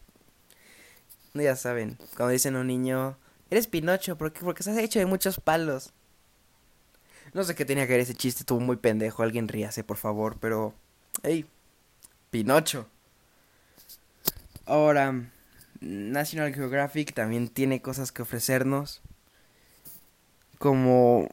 Ya 1.33 1.57
saben, 1.57 1.97
cuando 2.15 2.33
dicen 2.33 2.57
a 2.57 2.61
un 2.61 2.67
niño, 2.67 3.17
eres 3.51 3.67
Pinocho, 3.67 4.17
¿por 4.19 4.33
qué? 4.33 4.41
Porque 4.41 4.61
estás 4.61 4.77
hecho 4.77 4.99
de 4.99 5.07
muchos 5.07 5.41
palos. 5.41 5.93
No 7.33 7.43
sé 7.43 7.55
qué 7.55 7.65
tenía 7.65 7.87
que 7.87 7.93
ver 7.93 8.01
ese 8.01 8.15
chiste, 8.15 8.41
estuvo 8.41 8.61
muy 8.61 8.77
pendejo. 8.77 9.23
Alguien 9.23 9.49
ríase, 9.49 9.83
por 9.83 9.97
favor, 9.97 10.37
pero. 10.41 10.75
¡Ey! 11.23 11.47
Pinocho. 12.31 12.87
Ahora, 14.67 15.31
National 15.81 16.55
Geographic 16.55 17.15
también 17.15 17.49
tiene 17.49 17.83
cosas 17.83 18.13
que 18.13 18.23
ofrecernos. 18.23 19.03
Como 20.59 21.29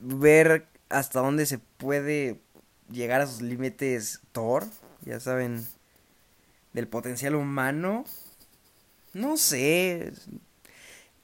ver 0.00 0.66
hasta 0.88 1.20
dónde 1.20 1.46
se 1.46 1.58
puede 1.58 2.40
llegar 2.90 3.20
a 3.20 3.26
sus 3.26 3.42
límites 3.42 4.20
Thor, 4.32 4.64
ya 5.02 5.20
saben, 5.20 5.66
del 6.72 6.88
potencial 6.88 7.34
humano. 7.34 8.04
No 9.12 9.36
sé. 9.36 10.12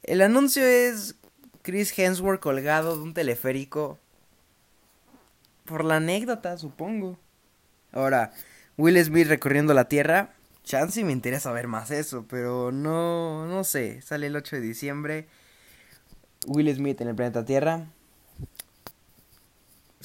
El 0.02 0.23
anuncio 0.23 0.64
es 0.64 1.16
Chris 1.62 1.96
Hemsworth 1.96 2.40
colgado 2.40 2.96
de 2.96 3.02
un 3.02 3.14
teleférico. 3.14 3.99
Por 5.64 5.85
la 5.85 5.96
anécdota, 5.96 6.56
supongo. 6.58 7.18
Ahora, 7.92 8.32
Will 8.76 9.02
Smith 9.04 9.26
recorriendo 9.26 9.75
la 9.75 9.88
Tierra. 9.88 10.36
Chance 10.66 11.02
me 11.02 11.12
interesa 11.12 11.50
ver 11.52 11.66
más 11.66 11.90
eso, 11.90 12.26
pero 12.28 12.70
no, 12.73 13.46
no 13.46 13.64
sé. 13.64 14.02
Sale 14.02 14.26
el 14.26 14.37
8 14.37 14.56
de 14.56 14.62
diciembre. 14.62 15.28
Will 16.46 16.75
Smith 16.75 17.00
en 17.00 17.08
el 17.08 17.14
planeta 17.14 17.42
Tierra 17.46 17.87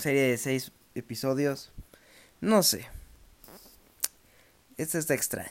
serie 0.01 0.21
de 0.21 0.37
seis 0.37 0.71
episodios. 0.95 1.71
No 2.41 2.63
sé. 2.63 2.87
Este 4.77 4.97
está 4.97 5.13
extraño. 5.13 5.49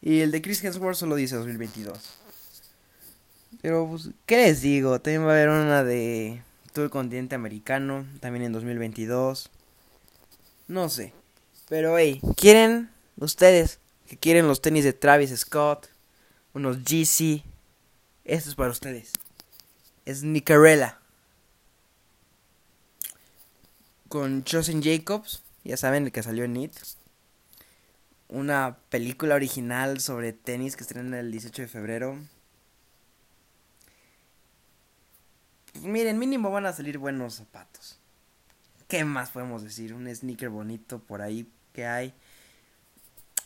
Y 0.00 0.20
el 0.20 0.32
de 0.32 0.42
Chris 0.42 0.64
Hemsworth 0.64 0.96
solo 0.96 1.14
dice 1.14 1.36
2022. 1.36 2.18
Pero, 3.60 3.86
pues, 3.86 4.10
¿qué 4.26 4.36
les 4.36 4.62
digo? 4.62 5.00
También 5.00 5.22
va 5.24 5.28
a 5.28 5.34
haber 5.34 5.48
una 5.50 5.84
de 5.84 6.42
todo 6.72 6.84
el 6.84 6.90
continente 6.90 7.34
americano, 7.34 8.06
también 8.20 8.46
en 8.46 8.52
2022. 8.52 9.50
No 10.66 10.88
sé. 10.88 11.12
Pero, 11.68 11.96
hey, 11.98 12.20
¿quieren 12.36 12.90
ustedes 13.16 13.78
que 14.08 14.16
quieren 14.16 14.48
los 14.48 14.62
tenis 14.62 14.84
de 14.84 14.92
Travis 14.92 15.36
Scott? 15.38 15.88
Unos 16.54 16.78
GC. 16.84 17.42
Esto 18.24 18.50
es 18.50 18.54
para 18.54 18.70
ustedes. 18.70 19.12
Es 20.04 20.22
Nicarella 20.22 20.98
con 24.12 24.44
Chosen 24.44 24.82
Jacobs, 24.82 25.42
ya 25.64 25.78
saben, 25.78 26.04
el 26.04 26.12
que 26.12 26.22
salió 26.22 26.44
en 26.44 26.54
It. 26.58 26.76
Una 28.28 28.76
película 28.90 29.34
original 29.34 30.00
sobre 30.00 30.34
tenis 30.34 30.76
que 30.76 30.82
estrena 30.82 31.18
el 31.18 31.32
18 31.32 31.62
de 31.62 31.68
febrero. 31.68 32.18
Pues 35.72 35.84
miren, 35.84 36.18
mínimo 36.18 36.50
van 36.50 36.66
a 36.66 36.74
salir 36.74 36.98
buenos 36.98 37.36
zapatos. 37.36 37.98
¿Qué 38.86 39.02
más 39.06 39.30
podemos 39.30 39.62
decir? 39.62 39.94
Un 39.94 40.14
sneaker 40.14 40.50
bonito 40.50 40.98
por 40.98 41.22
ahí 41.22 41.50
que 41.72 41.86
hay. 41.86 42.12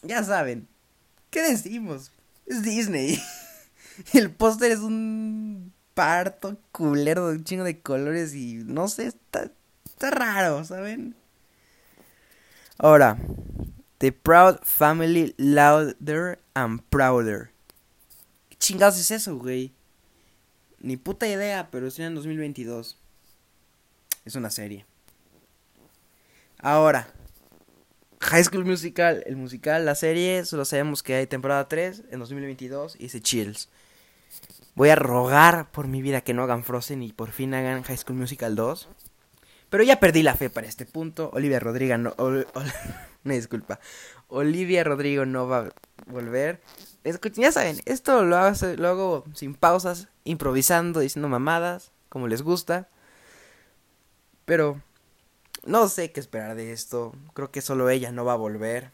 Ya 0.02 0.22
saben. 0.22 0.68
¿Qué 1.30 1.42
decimos? 1.42 2.12
Es 2.46 2.62
Disney. 2.62 3.20
el 4.12 4.30
póster 4.30 4.72
es 4.72 4.80
un 4.80 5.72
parto 5.94 6.58
culero 6.72 7.28
de 7.28 7.38
un 7.38 7.44
chingo 7.44 7.64
de 7.64 7.80
colores 7.80 8.34
y 8.34 8.56
no 8.64 8.88
sé, 8.88 9.06
está, 9.06 9.50
Está 9.96 10.10
raro, 10.10 10.62
¿saben? 10.62 11.16
Ahora, 12.76 13.16
The 13.96 14.12
Proud 14.12 14.58
Family 14.62 15.34
Louder 15.38 16.38
and 16.52 16.82
Prouder. 16.90 17.50
¿Qué 18.50 18.56
chingados 18.58 18.98
es 18.98 19.10
eso, 19.10 19.38
güey? 19.38 19.72
Ni 20.80 20.98
puta 20.98 21.26
idea, 21.26 21.70
pero 21.70 21.86
es 21.86 21.98
en 21.98 22.14
2022. 22.14 22.98
Es 24.26 24.34
una 24.34 24.50
serie. 24.50 24.84
Ahora, 26.58 27.08
High 28.20 28.44
School 28.44 28.64
Musical, 28.64 29.22
el 29.26 29.36
musical, 29.36 29.84
la 29.84 29.94
serie, 29.94 30.44
solo 30.44 30.64
sabemos 30.64 31.02
que 31.02 31.14
hay 31.14 31.26
temporada 31.26 31.68
3 31.68 32.04
en 32.10 32.18
2022 32.18 32.96
y 32.96 33.04
dice 33.04 33.20
Chills. 33.20 33.68
Voy 34.74 34.90
a 34.90 34.96
rogar 34.96 35.70
por 35.70 35.88
mi 35.88 36.02
vida 36.02 36.20
que 36.20 36.34
no 36.34 36.42
hagan 36.42 36.64
Frozen 36.64 37.02
y 37.02 37.12
por 37.12 37.30
fin 37.30 37.54
hagan 37.54 37.82
High 37.82 37.96
School 37.96 38.18
Musical 38.18 38.54
2. 38.56 38.88
Pero 39.70 39.82
ya 39.84 40.00
perdí 40.00 40.22
la 40.22 40.34
fe 40.34 40.50
para 40.50 40.66
este 40.66 40.86
punto. 40.86 41.30
Olivia 41.32 41.60
Rodrigo 41.60 41.96
no. 41.98 42.14
me 43.24 43.34
disculpa. 43.36 43.80
Olivia 44.28 44.84
Rodrigo 44.84 45.24
no 45.24 45.48
va 45.48 45.58
a 45.58 45.70
volver. 46.06 46.60
Escuchen, 47.04 47.44
ya 47.44 47.52
saben, 47.52 47.80
esto 47.84 48.24
lo 48.24 48.36
hago, 48.36 48.56
lo 48.76 48.88
hago 48.88 49.24
sin 49.34 49.54
pausas, 49.54 50.08
improvisando, 50.24 51.00
diciendo 51.00 51.28
mamadas, 51.28 51.92
como 52.08 52.28
les 52.28 52.42
gusta. 52.42 52.88
Pero 54.44 54.80
no 55.66 55.88
sé 55.88 56.12
qué 56.12 56.20
esperar 56.20 56.54
de 56.56 56.72
esto. 56.72 57.14
Creo 57.34 57.50
que 57.50 57.60
solo 57.60 57.90
ella 57.90 58.12
no 58.12 58.24
va 58.24 58.32
a 58.34 58.36
volver. 58.36 58.90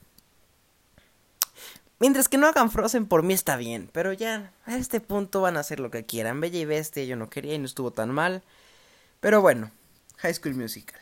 Mientras 1.98 2.28
que 2.28 2.36
no 2.36 2.48
hagan 2.48 2.70
Frozen 2.70 3.06
por 3.06 3.22
mí 3.22 3.32
está 3.32 3.56
bien, 3.56 3.88
pero 3.92 4.12
ya 4.12 4.52
a 4.66 4.76
este 4.76 5.00
punto 5.00 5.40
van 5.40 5.56
a 5.56 5.60
hacer 5.60 5.78
lo 5.78 5.92
que 5.92 6.04
quieran. 6.04 6.40
Bella 6.40 6.58
y 6.58 6.64
Bestia 6.64 7.04
yo 7.04 7.14
no 7.14 7.30
quería 7.30 7.54
y 7.54 7.58
no 7.58 7.66
estuvo 7.66 7.92
tan 7.92 8.10
mal. 8.10 8.42
Pero 9.20 9.40
bueno, 9.40 9.70
High 10.18 10.34
School 10.34 10.56
Musical. 10.56 11.00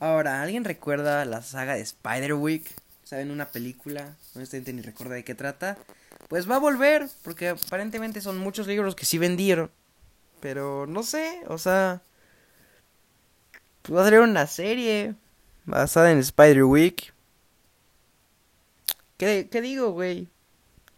Ahora, 0.00 0.42
¿alguien 0.42 0.64
recuerda 0.64 1.24
la 1.24 1.42
saga 1.42 1.74
de 1.74 1.82
Spider-Week? 1.82 2.64
¿Saben 3.04 3.30
una 3.30 3.46
película? 3.46 4.16
Gente 4.34 4.72
ni 4.72 4.82
recuerda 4.82 5.14
de 5.14 5.24
qué 5.24 5.34
trata. 5.34 5.78
Pues 6.28 6.50
va 6.50 6.56
a 6.56 6.60
volver, 6.60 7.08
porque 7.22 7.48
aparentemente 7.50 8.20
son 8.20 8.38
muchos 8.38 8.66
libros 8.66 8.94
que 8.94 9.06
sí 9.06 9.18
vendieron. 9.18 9.70
Pero 10.40 10.86
no 10.86 11.02
sé, 11.02 11.42
o 11.46 11.58
sea. 11.58 12.02
Pues 13.82 13.96
va 13.96 14.02
a 14.02 14.04
salir 14.04 14.20
una 14.20 14.46
serie 14.46 15.14
basada 15.64 16.10
en 16.10 16.18
Spider-Week. 16.18 17.12
¿Qué, 19.16 19.48
¿Qué 19.50 19.60
digo, 19.60 19.90
güey? 19.92 20.28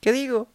¿Qué 0.00 0.12
digo? 0.12 0.48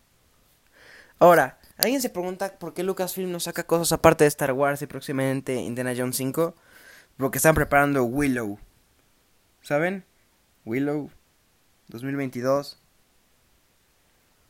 Ahora, 1.19 1.59
¿alguien 1.77 2.01
se 2.01 2.09
pregunta 2.09 2.57
por 2.59 2.73
qué 2.73 2.83
Lucasfilm 2.83 3.31
no 3.31 3.39
saca 3.39 3.63
cosas 3.63 3.91
aparte 3.91 4.23
de 4.23 4.27
Star 4.27 4.51
Wars 4.51 4.81
y 4.81 4.87
próximamente 4.87 5.55
Indiana 5.55 5.93
Jones 5.95 6.17
5? 6.17 6.55
Porque 7.17 7.37
están 7.37 7.55
preparando 7.55 8.03
Willow. 8.03 8.59
¿Saben? 9.61 10.03
Willow 10.65 11.09
2022. 11.87 12.79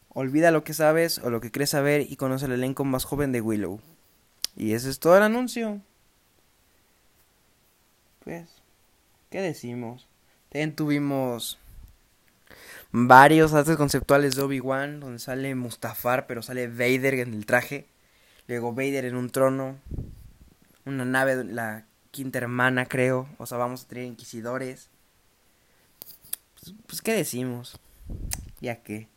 Olvida 0.09 0.51
lo 0.51 0.63
que 0.63 0.73
sabes 0.73 1.19
o 1.19 1.29
lo 1.29 1.41
que 1.41 1.51
crees 1.51 1.71
saber 1.71 2.01
y 2.09 2.15
conoce 2.15 2.45
el 2.45 2.53
elenco 2.53 2.85
más 2.85 3.03
joven 3.03 3.31
de 3.31 3.41
Willow. 3.41 3.81
Y 4.55 4.73
ese 4.73 4.89
es 4.89 4.99
todo 4.99 5.17
el 5.17 5.23
anuncio. 5.23 5.81
Pues, 8.25 8.49
¿qué 9.29 9.39
decimos? 9.39 10.07
También 10.49 10.75
tuvimos 10.75 11.59
varios 12.91 13.53
artes 13.53 13.77
conceptuales 13.77 14.35
de 14.35 14.41
Obi-Wan, 14.41 14.99
donde 14.99 15.19
sale 15.19 15.53
Mustafar, 15.53 16.25
pero 16.25 16.41
sale 16.41 16.67
Vader 16.67 17.13
en 17.19 17.35
el 17.35 17.45
traje. 17.45 17.85
Luego 18.47 18.73
Vader 18.73 19.05
en 19.05 19.15
un 19.15 19.29
trono. 19.29 19.77
Una 20.85 21.05
nave, 21.05 21.43
la 21.43 21.85
quinta 22.09 22.39
hermana, 22.39 22.87
creo. 22.87 23.29
O 23.37 23.45
sea, 23.45 23.59
vamos 23.59 23.83
a 23.83 23.87
tener 23.89 24.05
inquisidores. 24.05 24.89
Pues, 26.59 26.75
pues 26.87 27.01
¿qué 27.03 27.13
decimos? 27.13 27.79
Ya 28.59 28.81
que. 28.81 29.07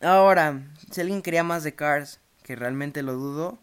Ahora, 0.00 0.60
si 0.90 1.00
alguien 1.00 1.22
quería 1.22 1.44
más 1.44 1.62
de 1.62 1.76
Cars, 1.76 2.18
que 2.42 2.56
realmente 2.56 3.02
lo 3.02 3.14
dudo, 3.14 3.60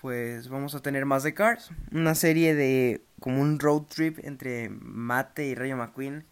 pues 0.00 0.48
vamos 0.48 0.74
a 0.74 0.80
tener 0.80 1.04
más 1.04 1.22
de 1.22 1.34
Cars. 1.34 1.70
Una 1.92 2.14
serie 2.14 2.54
de 2.54 3.02
como 3.20 3.40
un 3.42 3.58
road 3.58 3.82
trip 3.82 4.18
entre 4.24 4.70
Mate 4.70 5.46
y 5.46 5.54
Rayo 5.54 5.76
McQueen. 5.76 6.24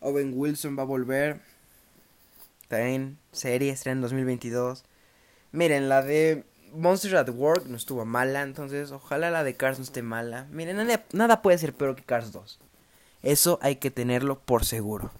Owen 0.00 0.32
Wilson 0.34 0.78
va 0.78 0.82
a 0.82 0.86
volver. 0.86 1.40
También 2.68 3.18
serie 3.32 3.72
estrena 3.72 3.96
en 3.96 4.02
2022. 4.02 4.84
Miren, 5.50 5.88
la 5.88 6.02
de 6.02 6.44
Monster 6.72 7.16
at 7.16 7.28
Work 7.28 7.66
no 7.66 7.76
estuvo 7.76 8.04
mala, 8.04 8.42
entonces 8.42 8.92
ojalá 8.92 9.30
la 9.30 9.44
de 9.44 9.56
Cars 9.56 9.78
no 9.78 9.84
esté 9.84 10.02
mala. 10.02 10.46
Miren, 10.50 10.76
nada, 10.76 11.04
nada 11.12 11.42
puede 11.42 11.58
ser 11.58 11.74
peor 11.74 11.96
que 11.96 12.04
Cars 12.04 12.32
2. 12.32 12.60
Eso 13.22 13.58
hay 13.62 13.76
que 13.76 13.90
tenerlo 13.90 14.40
por 14.40 14.64
seguro. 14.64 15.10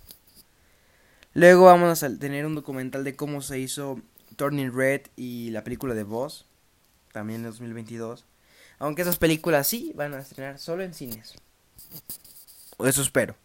Luego 1.34 1.64
vamos 1.64 2.02
a 2.02 2.18
tener 2.18 2.46
un 2.46 2.54
documental 2.54 3.04
de 3.04 3.16
cómo 3.16 3.42
se 3.42 3.58
hizo 3.58 4.00
Turning 4.36 4.72
Red 4.72 5.02
y 5.16 5.50
la 5.50 5.64
película 5.64 5.94
de 5.94 6.04
Boss, 6.04 6.46
también 7.12 7.40
en 7.40 7.47
2022. 7.47 8.25
Aunque 8.78 9.02
esas 9.02 9.16
películas 9.16 9.69
sí 9.69 9.92
van 9.95 10.14
a 10.14 10.19
estrenar 10.19 10.59
solo 10.59 10.83
en 10.83 10.95
cines. 10.95 11.35
Eso 12.85 13.02
espero. 13.02 13.37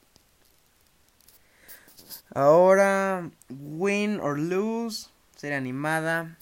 Ahora, 2.34 3.30
Win 3.50 4.20
or 4.20 4.40
Lose, 4.40 5.10
serie 5.36 5.56
animada. 5.56 6.38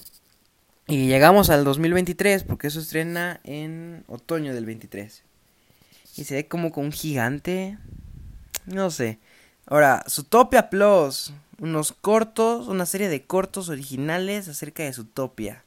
Y 0.88 1.08
llegamos 1.08 1.50
al 1.50 1.64
2023 1.64 2.44
porque 2.44 2.68
eso 2.68 2.80
estrena 2.80 3.42
en 3.44 4.04
otoño 4.08 4.54
del 4.54 4.66
23. 4.66 5.24
Y 6.16 6.24
se 6.24 6.36
ve 6.36 6.48
como 6.48 6.72
con 6.72 6.86
un 6.86 6.92
gigante. 6.92 7.78
No 8.66 8.92
sé. 8.92 9.20
Ahora, 9.66 10.06
Zootopia 10.08 10.70
Plus. 10.70 11.34
Unos 11.60 11.92
cortos, 11.94 12.68
una 12.68 12.86
serie 12.86 13.10
de 13.10 13.24
cortos 13.24 13.70
originales 13.70 14.48
acerca 14.48 14.84
de 14.84 14.94
Zootopia. 14.94 15.65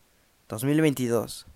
2022. 0.48 1.46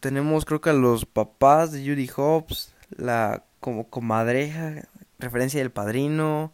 Tenemos 0.00 0.44
creo 0.44 0.60
que 0.60 0.72
los 0.72 1.04
papás 1.04 1.72
de 1.72 1.80
Judy 1.80 2.08
Hobbs. 2.16 2.74
La 2.96 3.44
como 3.60 3.88
comadreja. 3.88 4.88
Referencia 5.18 5.60
del 5.60 5.70
padrino. 5.70 6.52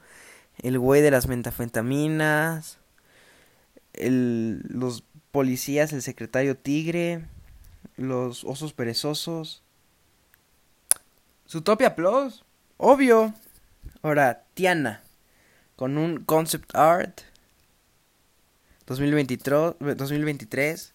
El 0.58 0.78
güey 0.78 1.02
de 1.02 1.10
las 1.10 1.28
metafentaminas. 1.28 2.78
El, 3.92 4.62
los 4.68 5.04
policías, 5.30 5.92
el 5.92 6.02
secretario 6.02 6.56
tigre. 6.56 7.24
Los 7.96 8.44
osos 8.44 8.72
perezosos. 8.72 9.62
Zootopia 11.48 11.94
Plus. 11.94 12.44
Obvio. 12.76 13.34
Ahora, 14.02 14.44
Tiana. 14.54 15.02
Con 15.76 15.96
un 15.96 16.24
concept 16.24 16.74
art. 16.74 17.20
2023. 18.92 19.96
2023. 19.96 20.92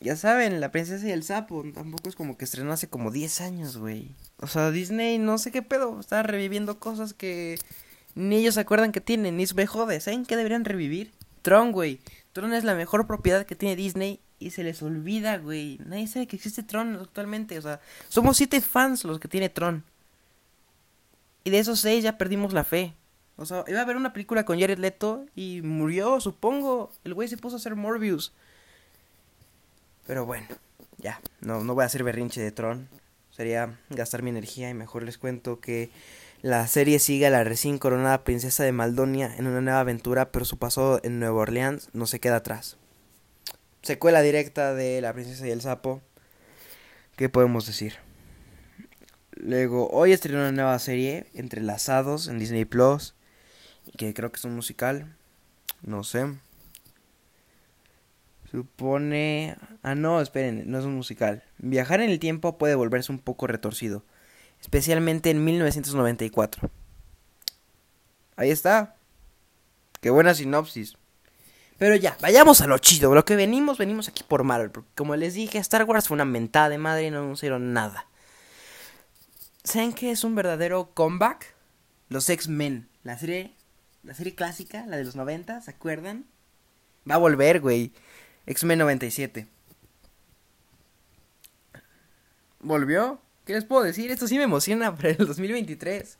Ya 0.00 0.16
saben, 0.16 0.60
La 0.60 0.70
Princesa 0.70 1.06
y 1.06 1.10
el 1.10 1.22
Sapo. 1.22 1.64
Tampoco 1.74 2.08
es 2.08 2.16
como 2.16 2.36
que 2.36 2.44
estrenó 2.44 2.72
hace 2.72 2.88
como 2.88 3.10
10 3.10 3.40
años, 3.40 3.76
güey. 3.76 4.14
O 4.38 4.46
sea, 4.46 4.70
Disney, 4.70 5.18
no 5.18 5.38
sé 5.38 5.50
qué 5.50 5.62
pedo. 5.62 6.00
Está 6.00 6.22
reviviendo 6.22 6.78
cosas 6.78 7.12
que 7.12 7.58
ni 8.14 8.36
ellos 8.36 8.54
se 8.54 8.60
acuerdan 8.60 8.92
que 8.92 9.00
tienen. 9.00 9.36
Ni 9.36 9.44
me 9.54 9.66
jode. 9.66 10.00
¿Saben 10.00 10.24
qué 10.24 10.36
deberían 10.36 10.64
revivir? 10.64 11.12
Tron, 11.42 11.72
güey. 11.72 12.00
Tron 12.32 12.52
es 12.52 12.64
la 12.64 12.74
mejor 12.74 13.06
propiedad 13.06 13.44
que 13.44 13.56
tiene 13.56 13.76
Disney 13.76 14.20
y 14.38 14.50
se 14.50 14.64
les 14.64 14.82
olvida, 14.82 15.38
güey. 15.38 15.78
Nadie 15.84 16.06
sabe 16.06 16.26
que 16.26 16.36
existe 16.36 16.62
Tron 16.62 16.96
actualmente. 16.96 17.58
O 17.58 17.62
sea, 17.62 17.80
somos 18.08 18.36
siete 18.36 18.60
fans 18.60 19.04
los 19.04 19.18
que 19.20 19.28
tiene 19.28 19.48
Tron. 19.48 19.84
Y 21.44 21.50
de 21.50 21.58
esos 21.58 21.80
seis 21.80 22.04
ya 22.04 22.18
perdimos 22.18 22.52
la 22.52 22.64
fe. 22.64 22.94
O 23.40 23.46
sea, 23.46 23.64
iba 23.68 23.80
a 23.80 23.86
ver 23.86 23.96
una 23.96 24.12
película 24.12 24.44
con 24.44 24.60
Jared 24.60 24.78
Leto 24.78 25.24
y 25.34 25.62
murió, 25.62 26.20
supongo. 26.20 26.92
El 27.04 27.14
güey 27.14 27.26
se 27.26 27.38
puso 27.38 27.56
a 27.56 27.58
hacer 27.58 27.74
Morbius. 27.74 28.34
Pero 30.06 30.26
bueno, 30.26 30.46
ya. 30.98 31.22
No, 31.40 31.64
no 31.64 31.74
voy 31.74 31.84
a 31.84 31.86
hacer 31.86 32.04
berrinche 32.04 32.42
de 32.42 32.52
Tron. 32.52 32.90
Sería 33.30 33.78
gastar 33.88 34.22
mi 34.22 34.28
energía 34.28 34.68
y 34.68 34.74
mejor 34.74 35.04
les 35.04 35.16
cuento 35.16 35.58
que 35.58 35.90
la 36.42 36.66
serie 36.66 36.98
sigue 36.98 37.28
a 37.28 37.30
la 37.30 37.42
recién 37.42 37.78
coronada 37.78 38.24
princesa 38.24 38.62
de 38.62 38.72
Maldonia 38.72 39.34
en 39.34 39.46
una 39.46 39.62
nueva 39.62 39.80
aventura, 39.80 40.32
pero 40.32 40.44
su 40.44 40.58
paso 40.58 41.00
en 41.02 41.18
Nueva 41.18 41.40
Orleans 41.40 41.88
no 41.94 42.04
se 42.04 42.20
queda 42.20 42.36
atrás. 42.36 42.76
Secuela 43.80 44.20
directa 44.20 44.74
de 44.74 45.00
La 45.00 45.14
princesa 45.14 45.46
y 45.46 45.50
el 45.50 45.62
sapo. 45.62 46.02
¿Qué 47.16 47.30
podemos 47.30 47.66
decir? 47.66 47.94
Luego, 49.32 49.88
hoy 49.88 50.12
estrenó 50.12 50.40
una 50.40 50.52
nueva 50.52 50.78
serie, 50.78 51.24
Entrelazados, 51.32 52.28
en 52.28 52.38
Disney 52.38 52.66
Plus. 52.66 53.14
Que 53.96 54.14
creo 54.14 54.30
que 54.30 54.38
es 54.38 54.44
un 54.44 54.54
musical. 54.54 55.16
No 55.82 56.04
sé. 56.04 56.26
Supone... 58.50 59.56
Ah, 59.82 59.94
no, 59.94 60.20
esperen, 60.20 60.70
no 60.70 60.78
es 60.78 60.84
un 60.84 60.94
musical. 60.94 61.44
Viajar 61.58 62.00
en 62.00 62.10
el 62.10 62.18
tiempo 62.18 62.58
puede 62.58 62.74
volverse 62.74 63.12
un 63.12 63.18
poco 63.18 63.46
retorcido. 63.46 64.04
Especialmente 64.60 65.30
en 65.30 65.44
1994. 65.44 66.70
Ahí 68.36 68.50
está. 68.50 68.96
Qué 70.00 70.10
buena 70.10 70.34
sinopsis. 70.34 70.96
Pero 71.78 71.96
ya, 71.96 72.16
vayamos 72.20 72.60
a 72.60 72.66
lo 72.66 72.76
chido. 72.78 73.14
Lo 73.14 73.24
que 73.24 73.36
venimos, 73.36 73.78
venimos 73.78 74.08
aquí 74.08 74.22
por 74.22 74.44
Marvel. 74.44 74.70
Porque 74.70 74.90
como 74.94 75.16
les 75.16 75.34
dije, 75.34 75.58
Star 75.58 75.84
Wars 75.84 76.08
fue 76.08 76.16
una 76.16 76.24
mentada 76.24 76.68
de 76.68 76.78
madre 76.78 77.06
y 77.06 77.10
no 77.10 77.20
anunciaron 77.20 77.72
nada. 77.72 78.06
¿Saben 79.64 79.92
qué 79.92 80.10
es 80.10 80.24
un 80.24 80.34
verdadero 80.34 80.90
comeback? 80.92 81.54
Los 82.08 82.28
X-Men. 82.28 82.88
La 83.02 83.16
serie, 83.16 83.54
la 84.02 84.14
serie 84.14 84.34
clásica, 84.34 84.86
la 84.86 84.96
de 84.96 85.04
los 85.04 85.16
90, 85.16 85.60
¿se 85.60 85.70
acuerdan? 85.70 86.26
Va 87.08 87.16
a 87.16 87.18
volver, 87.18 87.60
güey. 87.60 87.92
X-Men 88.46 88.78
97. 88.78 89.46
¿Volvió? 92.60 93.20
¿Qué 93.44 93.54
les 93.54 93.64
puedo 93.64 93.82
decir? 93.82 94.10
Esto 94.10 94.26
sí 94.26 94.36
me 94.36 94.44
emociona 94.44 94.94
para 94.96 95.10
el 95.10 95.18
2023. 95.18 96.18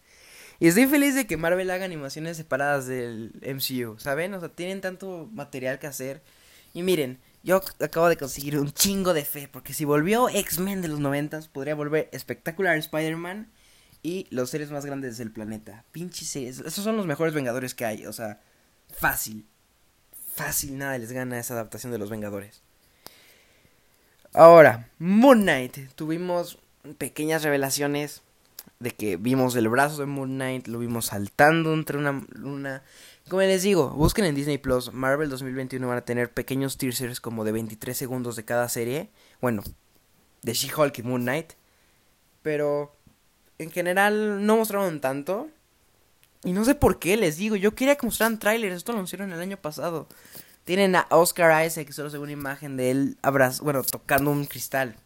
Y 0.58 0.68
estoy 0.68 0.86
feliz 0.86 1.14
de 1.14 1.26
que 1.26 1.36
Marvel 1.36 1.70
haga 1.70 1.84
animaciones 1.84 2.36
separadas 2.36 2.86
del 2.86 3.32
MCU, 3.42 3.98
¿saben? 3.98 4.34
O 4.34 4.40
sea, 4.40 4.50
tienen 4.50 4.80
tanto 4.82 5.28
material 5.32 5.78
que 5.78 5.86
hacer. 5.86 6.22
Y 6.74 6.82
miren, 6.82 7.18
yo 7.42 7.62
acabo 7.80 8.08
de 8.08 8.18
conseguir 8.18 8.58
un 8.58 8.70
chingo 8.70 9.14
de 9.14 9.24
fe, 9.24 9.48
porque 9.50 9.72
si 9.72 9.86
volvió 9.86 10.28
X-Men 10.28 10.82
de 10.82 10.88
los 10.88 11.00
90, 11.00 11.40
podría 11.52 11.74
volver 11.74 12.10
espectacular 12.12 12.76
Spider-Man 12.76 13.50
y 14.02 14.26
los 14.30 14.50
seres 14.50 14.70
más 14.70 14.86
grandes 14.86 15.18
del 15.18 15.30
planeta. 15.30 15.84
Pinches 15.92 16.28
seres, 16.28 16.60
esos 16.60 16.84
son 16.84 16.96
los 16.96 17.06
mejores 17.06 17.34
Vengadores 17.34 17.74
que 17.74 17.84
hay, 17.84 18.06
o 18.06 18.12
sea, 18.12 18.40
fácil. 18.92 19.46
Fácil, 20.34 20.78
nada 20.78 20.96
les 20.98 21.12
gana 21.12 21.38
esa 21.38 21.54
adaptación 21.54 21.92
de 21.92 21.98
los 21.98 22.10
Vengadores. 22.10 22.62
Ahora, 24.32 24.88
Moon 24.98 25.42
Knight. 25.42 25.76
Tuvimos 25.96 26.58
pequeñas 26.98 27.42
revelaciones 27.42 28.22
de 28.78 28.92
que 28.92 29.16
vimos 29.16 29.56
el 29.56 29.68
brazo 29.68 29.98
de 29.98 30.06
Moon 30.06 30.30
Knight, 30.30 30.68
lo 30.68 30.78
vimos 30.78 31.06
saltando 31.06 31.74
entre 31.74 31.98
una 31.98 32.24
luna. 32.30 32.82
Como 33.28 33.42
les 33.42 33.62
digo, 33.62 33.90
busquen 33.90 34.24
en 34.24 34.34
Disney 34.34 34.58
Plus, 34.58 34.92
Marvel 34.92 35.28
2021 35.28 35.86
van 35.86 35.98
a 35.98 36.04
tener 36.04 36.32
pequeños 36.32 36.78
teasers 36.78 37.20
como 37.20 37.44
de 37.44 37.52
23 37.52 37.96
segundos 37.96 38.36
de 38.36 38.44
cada 38.44 38.68
serie. 38.68 39.10
Bueno, 39.40 39.62
de 40.42 40.52
She-Hulk 40.52 40.98
y 40.98 41.02
Moon 41.02 41.22
Knight. 41.22 41.52
Pero 42.42 42.96
en 43.60 43.70
general 43.70 44.46
no 44.46 44.56
mostraron 44.56 45.00
tanto. 45.00 45.48
Y 46.44 46.52
no 46.52 46.64
sé 46.64 46.74
por 46.74 46.98
qué, 46.98 47.18
les 47.18 47.36
digo, 47.36 47.56
yo 47.56 47.74
quería 47.74 47.96
que 47.96 48.06
mostraran 48.06 48.38
trailers, 48.38 48.76
esto 48.76 48.92
lo 48.92 48.98
anunciaron 48.98 49.30
el 49.32 49.40
año 49.40 49.58
pasado. 49.58 50.08
Tienen 50.64 50.96
a 50.96 51.06
Oscar 51.10 51.66
Isaac, 51.66 51.90
solo 51.90 52.08
se 52.08 52.16
ve 52.16 52.22
una 52.22 52.32
imagen 52.32 52.78
de 52.78 52.90
él 52.90 53.18
abraz 53.20 53.60
bueno, 53.60 53.82
tocando 53.82 54.30
un 54.30 54.46
cristal. 54.46 54.96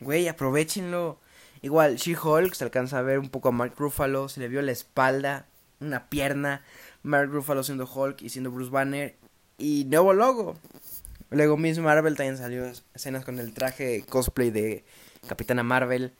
Güey, 0.00 0.28
aprovechenlo. 0.28 1.18
Igual, 1.62 1.96
She-Hulk, 1.96 2.52
se 2.54 2.64
alcanza 2.64 2.98
a 2.98 3.02
ver 3.02 3.18
un 3.18 3.30
poco 3.30 3.48
a 3.48 3.52
Mark 3.52 3.72
Ruffalo, 3.78 4.28
se 4.28 4.40
le 4.40 4.48
vio 4.48 4.60
la 4.60 4.72
espalda, 4.72 5.46
una 5.80 6.10
pierna. 6.10 6.62
Mark 7.02 7.30
Ruffalo 7.30 7.62
siendo 7.62 7.90
Hulk 7.90 8.20
y 8.20 8.28
siendo 8.28 8.50
Bruce 8.50 8.70
Banner. 8.70 9.16
Y 9.56 9.86
nuevo 9.86 10.12
logo. 10.12 10.56
Luego 11.30 11.56
Miss 11.56 11.78
Marvel 11.78 12.14
también 12.14 12.36
salió 12.36 12.70
escenas 12.94 13.24
con 13.24 13.38
el 13.38 13.54
traje 13.54 14.04
cosplay 14.06 14.50
de 14.50 14.84
Capitana 15.26 15.62
Marvel. 15.62 16.12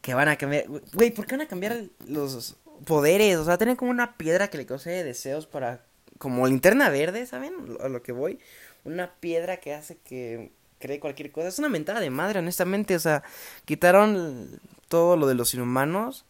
Que 0.00 0.14
van 0.14 0.28
a 0.28 0.36
cambiar. 0.36 0.64
Güey, 0.94 1.10
¿por 1.10 1.26
qué 1.26 1.36
van 1.36 1.46
a 1.46 1.48
cambiar 1.48 1.84
los 2.06 2.56
poderes? 2.86 3.36
O 3.36 3.44
sea, 3.44 3.58
tienen 3.58 3.76
como 3.76 3.90
una 3.90 4.16
piedra 4.16 4.48
que 4.48 4.58
le 4.58 4.66
cause 4.66 5.04
deseos 5.04 5.46
para. 5.46 5.84
Como 6.18 6.46
linterna 6.46 6.90
verde, 6.90 7.26
¿saben? 7.26 7.54
A 7.80 7.88
lo 7.88 8.02
que 8.02 8.12
voy. 8.12 8.38
Una 8.84 9.14
piedra 9.20 9.58
que 9.58 9.74
hace 9.74 9.96
que 9.98 10.52
cree 10.78 11.00
cualquier 11.00 11.32
cosa. 11.32 11.48
Es 11.48 11.58
una 11.58 11.68
mentada 11.68 12.00
de 12.00 12.10
madre, 12.10 12.38
honestamente. 12.38 12.96
O 12.96 13.00
sea, 13.00 13.22
quitaron 13.64 14.60
todo 14.88 15.16
lo 15.16 15.26
de 15.26 15.34
los 15.34 15.54
inhumanos. 15.54 16.24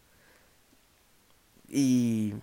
Y 1.67 2.33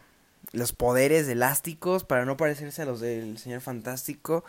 los 0.52 0.72
poderes 0.72 1.28
elásticos 1.28 2.04
para 2.04 2.24
no 2.24 2.36
parecerse 2.36 2.82
a 2.82 2.86
los 2.86 3.00
del 3.00 3.38
Señor 3.38 3.60
Fantástico. 3.60 4.44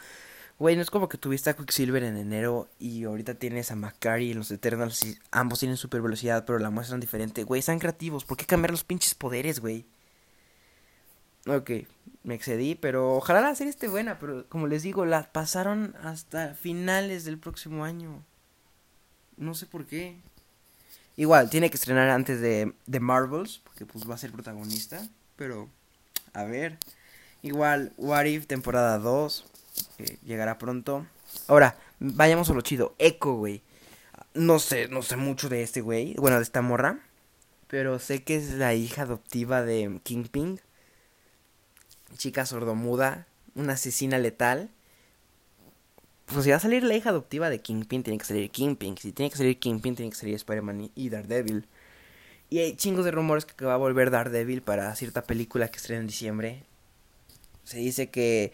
Güey, 0.59 0.75
no 0.75 0.81
es 0.81 0.91
como 0.91 1.07
que 1.07 1.17
tuviste 1.17 1.49
a 1.49 1.55
Quicksilver 1.55 2.03
en 2.03 2.17
enero 2.17 2.67
y 2.79 3.05
ahorita 3.05 3.35
tienes 3.35 3.71
a 3.71 3.77
Macari 3.77 4.31
en 4.31 4.39
los 4.39 4.51
Eternals 4.51 5.01
y 5.05 5.17
ambos 5.31 5.59
tienen 5.59 5.77
super 5.77 6.01
velocidad, 6.01 6.43
pero 6.45 6.59
la 6.59 6.69
muestran 6.69 6.99
diferente. 6.99 7.45
Güey, 7.45 7.59
están 7.59 7.79
creativos. 7.79 8.25
¿Por 8.25 8.35
qué 8.35 8.45
cambiar 8.45 8.71
los 8.71 8.83
pinches 8.83 9.15
poderes, 9.15 9.61
güey? 9.61 9.85
Ok, 11.47 11.71
me 12.23 12.35
excedí, 12.35 12.75
pero 12.75 13.15
ojalá 13.15 13.39
la 13.39 13.55
serie 13.55 13.71
esté 13.71 13.87
buena, 13.87 14.19
pero 14.19 14.49
como 14.49 14.67
les 14.67 14.83
digo, 14.83 15.05
la 15.05 15.31
pasaron 15.31 15.95
hasta 16.03 16.53
finales 16.55 17.23
del 17.23 17.39
próximo 17.39 17.85
año. 17.85 18.25
No 19.37 19.55
sé 19.55 19.65
por 19.65 19.85
qué. 19.85 20.17
Igual, 21.15 21.49
tiene 21.49 21.69
que 21.69 21.77
estrenar 21.77 22.09
antes 22.09 22.41
de, 22.41 22.73
de 22.85 22.99
Marvels, 22.99 23.61
porque 23.63 23.85
pues 23.85 24.09
va 24.09 24.15
a 24.15 24.17
ser 24.17 24.33
protagonista, 24.33 25.07
pero 25.37 25.69
a 26.33 26.43
ver. 26.43 26.77
Igual, 27.43 27.93
What 27.95 28.25
If 28.25 28.45
temporada 28.47 28.97
2 28.97 29.48
llegará 30.23 30.57
pronto. 30.57 31.05
Ahora, 31.47 31.77
vayamos 31.99 32.49
a 32.49 32.53
lo 32.53 32.61
chido. 32.61 32.95
Echo, 32.99 33.33
güey. 33.33 33.61
No 34.33 34.59
sé, 34.59 34.87
no 34.87 35.01
sé 35.01 35.15
mucho 35.15 35.49
de 35.49 35.63
este 35.63 35.81
güey. 35.81 36.13
Bueno, 36.15 36.37
de 36.37 36.43
esta 36.43 36.61
morra. 36.61 36.99
Pero 37.67 37.99
sé 37.99 38.23
que 38.23 38.35
es 38.35 38.53
la 38.53 38.73
hija 38.73 39.03
adoptiva 39.03 39.61
de 39.63 39.99
Kingpin. 40.03 40.59
Chica 42.17 42.45
sordomuda. 42.45 43.27
Una 43.55 43.73
asesina 43.73 44.17
letal. 44.17 44.69
Pues 46.25 46.43
si 46.43 46.51
va 46.51 46.57
a 46.57 46.59
salir 46.59 46.83
la 46.83 46.95
hija 46.95 47.09
adoptiva 47.09 47.49
de 47.49 47.59
Kingpin, 47.59 48.03
tiene 48.03 48.19
que 48.19 48.25
salir 48.25 48.51
Kingpin. 48.51 48.97
Si 48.97 49.11
tiene 49.11 49.31
que 49.31 49.37
salir 49.37 49.57
Kingpin, 49.57 49.95
tiene 49.95 50.11
que 50.11 50.17
salir 50.17 50.35
Spider-Man 50.35 50.91
y 50.93 51.09
Daredevil. 51.09 51.67
Y 52.51 52.59
hay 52.59 52.75
chingos 52.75 53.05
de 53.05 53.11
rumores 53.11 53.45
que 53.45 53.65
va 53.65 53.73
a 53.73 53.77
volver 53.77 54.11
Daredevil 54.11 54.61
para 54.61 54.95
cierta 54.95 55.23
película 55.23 55.69
que 55.69 55.77
estrena 55.77 56.01
en 56.01 56.07
diciembre. 56.07 56.63
Se 57.63 57.77
dice 57.77 58.09
que 58.09 58.53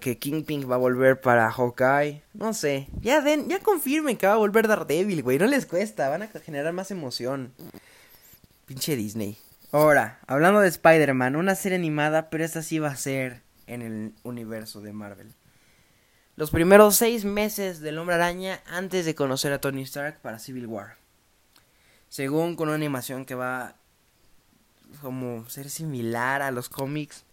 que 0.00 0.18
Kingpin 0.18 0.70
va 0.70 0.74
a 0.74 0.78
volver 0.78 1.20
para 1.20 1.50
Hawkeye. 1.50 2.22
No 2.34 2.52
sé. 2.52 2.88
Ya 3.00 3.20
den, 3.20 3.48
ya 3.48 3.60
confirmen 3.60 4.16
que 4.16 4.26
va 4.26 4.34
a 4.34 4.36
volver 4.36 4.68
Daredevil, 4.68 5.22
güey. 5.22 5.38
No 5.38 5.46
les 5.46 5.66
cuesta, 5.66 6.08
van 6.08 6.22
a 6.22 6.28
generar 6.28 6.72
más 6.72 6.90
emoción. 6.90 7.52
Pinche 8.66 8.96
Disney. 8.96 9.38
Ahora, 9.70 10.18
hablando 10.26 10.60
de 10.60 10.68
Spider-Man, 10.68 11.36
una 11.36 11.54
serie 11.54 11.78
animada, 11.78 12.28
pero 12.28 12.44
esta 12.44 12.62
sí 12.62 12.78
va 12.78 12.88
a 12.88 12.96
ser 12.96 13.42
en 13.66 13.82
el 13.82 14.14
universo 14.22 14.80
de 14.80 14.92
Marvel. 14.92 15.32
Los 16.36 16.50
primeros 16.50 16.96
seis 16.96 17.24
meses 17.24 17.80
del 17.80 17.98
Hombre 17.98 18.16
Araña 18.16 18.60
antes 18.66 19.04
de 19.04 19.14
conocer 19.14 19.52
a 19.52 19.60
Tony 19.60 19.82
Stark 19.82 20.20
para 20.20 20.38
Civil 20.38 20.66
War. 20.66 20.96
Según 22.08 22.56
con 22.56 22.68
una 22.68 22.76
animación 22.76 23.24
que 23.24 23.34
va 23.34 23.76
como 25.00 25.48
ser 25.48 25.70
similar 25.70 26.42
a 26.42 26.50
los 26.50 26.68
cómics 26.68 27.24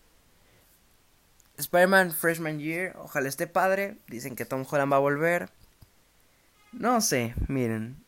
Spider-Man 1.59 2.11
Freshman 2.11 2.59
Year, 2.59 2.95
ojalá 2.97 3.27
esté 3.27 3.45
padre. 3.45 3.97
Dicen 4.07 4.35
que 4.35 4.45
Tom 4.45 4.65
Holland 4.69 4.91
va 4.91 4.97
a 4.97 5.01
volver. 5.01 5.49
No 6.71 7.01
sé, 7.01 7.35
miren. 7.47 8.03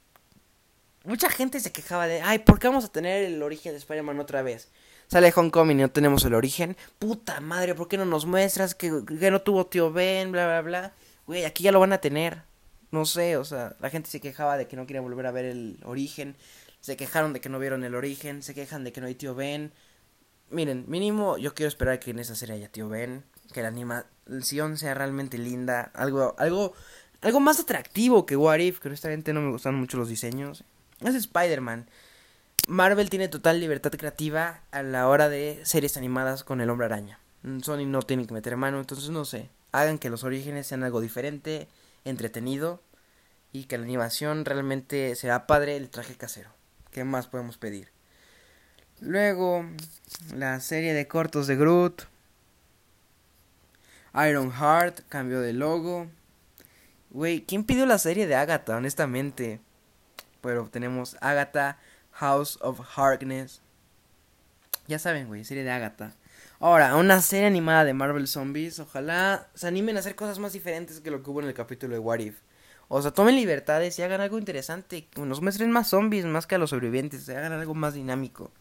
Mucha 1.03 1.29
gente 1.29 1.59
se 1.59 1.71
quejaba 1.71 2.07
de, 2.07 2.21
ay, 2.21 2.39
¿por 2.39 2.59
qué 2.59 2.67
vamos 2.67 2.85
a 2.85 2.91
tener 2.91 3.23
el 3.23 3.41
origen 3.43 3.73
de 3.73 3.79
Spider-Man 3.79 4.19
otra 4.19 4.41
vez? 4.41 4.69
Sale 5.07 5.33
Homecoming 5.35 5.79
y 5.79 5.81
no 5.81 5.91
tenemos 5.91 6.23
el 6.23 6.33
origen. 6.33 6.77
Puta 6.97 7.41
madre, 7.41 7.75
¿por 7.75 7.89
qué 7.89 7.97
no 7.97 8.05
nos 8.05 8.25
muestras 8.25 8.75
que, 8.75 8.89
no 8.89 9.41
tuvo 9.41 9.65
tío 9.65 9.91
Ben, 9.91 10.31
bla, 10.31 10.45
bla, 10.45 10.61
bla? 10.61 10.93
Güey, 11.27 11.43
aquí 11.43 11.63
ya 11.63 11.71
lo 11.71 11.79
van 11.79 11.91
a 11.91 11.97
tener. 11.97 12.43
No 12.91 13.05
sé, 13.05 13.35
o 13.35 13.43
sea, 13.43 13.75
la 13.79 13.89
gente 13.89 14.09
se 14.09 14.21
quejaba 14.21 14.57
de 14.57 14.67
que 14.67 14.77
no 14.77 14.85
quería 14.85 15.01
volver 15.01 15.25
a 15.25 15.31
ver 15.31 15.45
el 15.45 15.79
origen. 15.83 16.37
Se 16.79 16.95
quejaron 16.95 17.33
de 17.33 17.41
que 17.41 17.49
no 17.49 17.59
vieron 17.59 17.83
el 17.83 17.95
origen. 17.95 18.43
Se 18.43 18.53
quejan 18.53 18.83
de 18.83 18.93
que 18.93 19.01
no 19.01 19.07
hay 19.07 19.15
tío 19.15 19.35
Ben. 19.35 19.73
Miren, 20.49 20.85
mínimo 20.87 21.37
yo 21.37 21.53
quiero 21.53 21.67
esperar 21.67 21.99
que 21.99 22.11
en 22.11 22.19
esa 22.19 22.35
serie 22.35 22.55
haya 22.55 22.71
tío 22.71 22.87
Ben 22.87 23.23
que 23.51 23.61
la 23.61 23.69
animación 23.69 24.77
sea 24.77 24.93
realmente 24.93 25.37
linda, 25.37 25.91
algo, 25.93 26.35
algo, 26.37 26.73
algo 27.21 27.39
más 27.39 27.59
atractivo 27.59 28.25
que 28.25 28.37
What 28.37 28.59
If, 28.59 28.79
que 28.79 28.87
honestamente 28.87 29.33
no 29.33 29.41
me 29.41 29.51
gustan 29.51 29.75
mucho 29.75 29.97
los 29.97 30.09
diseños. 30.09 30.63
Es 31.01 31.15
Spider-Man. 31.15 31.87
Marvel 32.67 33.09
tiene 33.09 33.27
total 33.27 33.59
libertad 33.59 33.91
creativa 33.91 34.61
a 34.71 34.83
la 34.83 35.07
hora 35.07 35.29
de 35.29 35.59
series 35.63 35.97
animadas 35.97 36.43
con 36.43 36.61
el 36.61 36.69
hombre 36.69 36.85
araña. 36.85 37.19
Sony 37.63 37.85
no 37.85 38.01
tiene 38.03 38.27
que 38.27 38.33
meter 38.33 38.55
mano, 38.55 38.79
entonces 38.79 39.09
no 39.09 39.25
sé. 39.25 39.49
Hagan 39.71 39.97
que 39.97 40.09
los 40.09 40.23
orígenes 40.23 40.67
sean 40.67 40.83
algo 40.83 41.01
diferente, 41.01 41.67
entretenido 42.05 42.81
y 43.51 43.65
que 43.65 43.77
la 43.77 43.83
animación 43.83 44.45
realmente 44.45 45.15
sea 45.15 45.47
padre 45.47 45.75
el 45.75 45.89
traje 45.89 46.15
casero. 46.15 46.51
¿Qué 46.91 47.03
más 47.03 47.27
podemos 47.27 47.57
pedir? 47.57 47.89
Luego, 48.99 49.65
la 50.35 50.59
serie 50.59 50.93
de 50.93 51.07
cortos 51.07 51.47
de 51.47 51.55
Groot. 51.55 52.03
Iron 54.13 54.51
Heart 54.51 55.01
cambió 55.07 55.39
de 55.39 55.53
logo. 55.53 56.07
Güey, 57.11 57.41
¿quién 57.41 57.63
pidió 57.63 57.85
la 57.85 57.97
serie 57.97 58.27
de 58.27 58.35
Agatha, 58.35 58.77
honestamente? 58.77 59.59
Pero 60.41 60.67
tenemos 60.69 61.17
Agatha, 61.21 61.77
House 62.11 62.57
of 62.61 62.79
Harkness. 62.95 63.61
Ya 64.87 64.99
saben, 64.99 65.27
güey, 65.27 65.45
serie 65.45 65.63
de 65.63 65.71
Agatha. 65.71 66.13
Ahora, 66.59 66.95
una 66.95 67.21
serie 67.21 67.47
animada 67.47 67.85
de 67.85 67.93
Marvel 67.93 68.27
Zombies. 68.27 68.79
Ojalá 68.79 69.47
se 69.55 69.67
animen 69.67 69.95
a 69.97 69.99
hacer 69.99 70.15
cosas 70.15 70.39
más 70.39 70.53
diferentes 70.53 70.99
que 70.99 71.09
lo 71.09 71.23
que 71.23 71.29
hubo 71.29 71.41
en 71.41 71.47
el 71.47 71.53
capítulo 71.53 71.93
de 71.93 71.99
What 71.99 72.19
If. 72.19 72.39
O 72.87 73.01
sea, 73.01 73.11
tomen 73.11 73.35
libertades 73.35 73.97
y 73.97 74.03
hagan 74.03 74.21
algo 74.21 74.37
interesante. 74.37 75.07
Nos 75.15 75.41
muestren 75.41 75.71
más 75.71 75.89
zombies 75.89 76.25
más 76.25 76.45
que 76.45 76.55
a 76.55 76.57
los 76.57 76.71
sobrevivientes. 76.71 77.29
Hagan 77.29 77.53
algo 77.53 77.73
más 77.73 77.93
dinámico. 77.93 78.51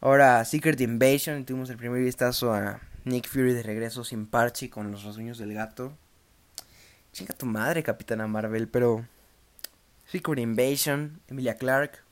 Ahora, 0.00 0.44
Secret 0.44 0.80
Invasion. 0.80 1.44
Tuvimos 1.44 1.68
el 1.70 1.76
primer 1.76 2.02
vistazo 2.02 2.54
a 2.54 2.80
Nick 3.04 3.28
Fury 3.28 3.52
de 3.52 3.62
regreso 3.62 4.02
sin 4.02 4.26
parche 4.26 4.70
con 4.70 4.90
los 4.90 5.04
rasguños 5.04 5.38
del 5.38 5.54
gato. 5.54 5.96
Chinga 7.12 7.34
tu 7.34 7.46
madre, 7.46 7.82
Capitana 7.82 8.26
Marvel, 8.26 8.68
pero. 8.68 9.06
Secret 10.06 10.38
Invasion, 10.38 11.20
Emilia 11.28 11.56
Clark. 11.56 12.02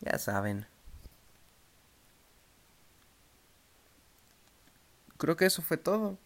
Ya 0.00 0.18
saben. 0.18 0.66
Creo 5.18 5.36
que 5.36 5.46
eso 5.46 5.62
fue 5.62 5.76
todo. 5.76 6.18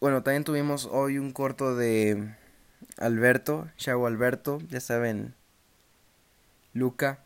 Bueno, 0.00 0.22
también 0.22 0.44
tuvimos 0.44 0.86
hoy 0.90 1.18
un 1.18 1.32
corto 1.32 1.74
de 1.74 2.36
Alberto, 2.98 3.70
Chavo 3.76 4.06
Alberto, 4.06 4.58
ya 4.68 4.80
saben, 4.80 5.34
Luca. 6.72 7.23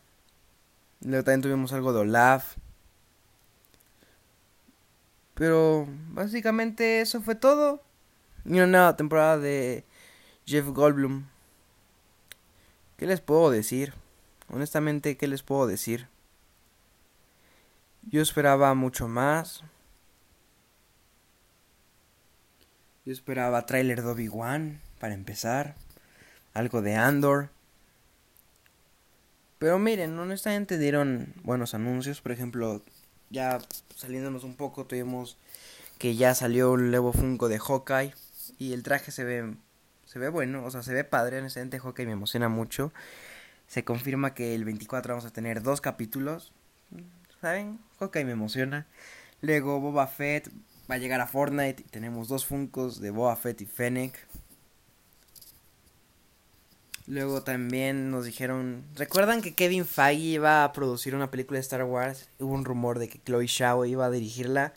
Luego 1.01 1.23
también 1.23 1.41
tuvimos 1.41 1.73
algo 1.73 1.93
de 1.93 1.99
Olaf. 1.99 2.57
Pero 5.33 5.87
básicamente 6.09 7.01
eso 7.01 7.21
fue 7.21 7.35
todo. 7.35 7.81
Y 8.45 8.53
una 8.53 8.67
nueva 8.67 8.95
temporada 8.97 9.37
de 9.37 9.85
Jeff 10.45 10.67
Goldblum. 10.67 11.25
¿Qué 12.97 13.05
les 13.05 13.21
puedo 13.21 13.49
decir? 13.49 13.93
Honestamente, 14.49 15.15
¿qué 15.15 15.27
les 15.27 15.43
puedo 15.43 15.67
decir? 15.67 16.07
Yo 18.01 18.21
esperaba 18.21 18.73
mucho 18.73 19.07
más. 19.07 19.63
Yo 23.05 23.13
esperaba 23.13 23.65
trailer 23.65 24.01
de 24.01 24.09
Obi-Wan 24.09 24.81
para 24.99 25.13
empezar. 25.13 25.75
Algo 26.53 26.81
de 26.81 26.95
Andor. 26.95 27.49
Pero 29.59 29.77
miren, 29.77 30.17
honestamente 30.17 30.77
dieron 30.77 31.33
buenos 31.43 31.73
anuncios. 31.73 32.21
Por 32.21 32.31
ejemplo, 32.31 32.81
ya 33.29 33.59
saliéndonos 33.95 34.45
un 34.45 34.55
poco, 34.55 34.85
tuvimos 34.85 35.37
que 35.97 36.15
ya 36.15 36.33
salió 36.33 36.71
un 36.71 36.89
nuevo 36.89 37.11
Funko 37.11 37.49
de 37.49 37.59
Hawkeye. 37.59 38.13
Y 38.57 38.73
el 38.73 38.83
traje 38.83 39.11
se 39.11 39.23
ve, 39.25 39.53
se 40.05 40.17
ve 40.17 40.29
bueno, 40.29 40.65
o 40.65 40.71
sea, 40.71 40.81
se 40.81 40.93
ve 40.93 41.03
padre. 41.03 41.39
Honestamente, 41.39 41.79
Hawkeye 41.79 42.07
me 42.07 42.13
emociona 42.13 42.47
mucho. 42.47 42.93
Se 43.67 43.83
confirma 43.83 44.33
que 44.33 44.55
el 44.55 44.63
24 44.63 45.13
vamos 45.13 45.25
a 45.25 45.33
tener 45.33 45.61
dos 45.61 45.81
capítulos. 45.81 46.53
¿Saben? 47.41 47.79
Hawkeye 47.99 48.25
me 48.25 48.31
emociona. 48.31 48.87
Luego 49.41 49.79
Boba 49.79 50.07
Fett 50.07 50.49
va 50.89 50.95
a 50.95 50.97
llegar 50.97 51.21
a 51.21 51.27
Fortnite 51.27 51.83
y 51.83 51.89
tenemos 51.89 52.29
dos 52.29 52.45
Funkos 52.45 52.99
de 52.99 53.11
Boba 53.11 53.35
Fett 53.35 53.61
y 53.61 53.65
Fennec. 53.65 54.13
Luego 57.09 57.41
también 57.41 58.11
nos 58.11 58.25
dijeron, 58.25 58.85
¿recuerdan 58.93 59.41
que 59.41 59.55
Kevin 59.55 59.87
Feige 59.87 60.21
iba 60.21 60.63
a 60.63 60.71
producir 60.71 61.15
una 61.15 61.31
película 61.31 61.57
de 61.57 61.61
Star 61.61 61.83
Wars? 61.83 62.29
Hubo 62.37 62.53
un 62.53 62.65
rumor 62.65 62.99
de 62.99 63.09
que 63.09 63.17
Chloe 63.17 63.47
Zhao 63.47 63.83
iba 63.85 64.05
a 64.05 64.11
dirigirla. 64.11 64.75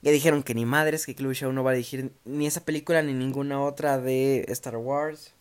Ya 0.00 0.10
dijeron 0.10 0.42
que 0.42 0.54
ni 0.54 0.64
madres, 0.64 1.04
que 1.04 1.14
Chloe 1.14 1.34
Zhao 1.34 1.52
no 1.52 1.62
va 1.62 1.72
a 1.72 1.74
dirigir 1.74 2.14
ni 2.24 2.46
esa 2.46 2.64
película 2.64 3.02
ni 3.02 3.12
ninguna 3.12 3.60
otra 3.60 3.98
de 3.98 4.46
Star 4.48 4.78
Wars. 4.78 5.34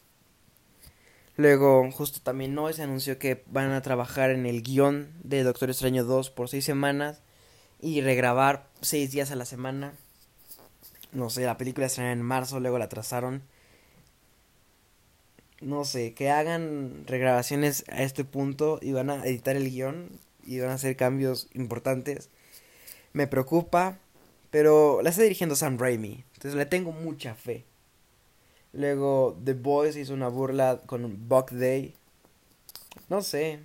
Luego, 1.37 1.89
justo 1.93 2.19
también 2.21 2.57
hoy 2.59 2.73
se 2.73 2.83
anunció 2.83 3.17
que 3.17 3.45
van 3.47 3.71
a 3.71 3.81
trabajar 3.81 4.29
en 4.29 4.45
el 4.45 4.63
guion 4.63 5.07
de 5.23 5.43
Doctor 5.43 5.69
Extraño 5.69 6.03
2 6.03 6.29
por 6.31 6.49
seis 6.49 6.65
semanas 6.65 7.21
y 7.79 8.01
regrabar 8.01 8.67
seis 8.81 9.11
días 9.11 9.31
a 9.31 9.37
la 9.37 9.45
semana. 9.45 9.93
No 11.13 11.29
sé, 11.29 11.45
la 11.45 11.57
película 11.57 11.85
estrenó 11.85 12.11
en 12.11 12.21
marzo, 12.21 12.59
luego 12.59 12.79
la 12.79 12.89
trazaron. 12.89 13.43
No 15.60 15.86
sé, 15.86 16.13
que 16.13 16.30
hagan 16.30 17.04
regrabaciones 17.08 17.84
a 17.89 18.04
este 18.04 18.24
punto 18.24 18.80
y 18.82 18.91
van 18.91 19.10
a 19.10 19.26
editar 19.26 19.56
el 19.56 19.70
guion 19.72 20.10
y 20.46 20.60
van 20.60 20.70
a 20.70 20.76
hacer 20.76 20.96
cambios 20.96 21.48
importantes. 21.54 22.30
Me 23.13 23.26
preocupa, 23.26 23.98
pero 24.52 25.02
la 25.02 25.10
está 25.10 25.24
dirigiendo 25.24 25.56
Sam 25.56 25.80
Raimi, 25.80 26.24
entonces 26.34 26.56
le 26.56 26.67
tengo 26.67 26.91
mucha 26.91 27.34
fe. 27.34 27.65
Luego 28.74 29.36
The 29.43 29.54
Boys 29.54 29.96
hizo 29.96 30.13
una 30.13 30.28
burla 30.28 30.82
con 30.86 31.28
Buck 31.28 31.52
Day. 31.52 31.96
No 33.10 33.22
sé. 33.22 33.60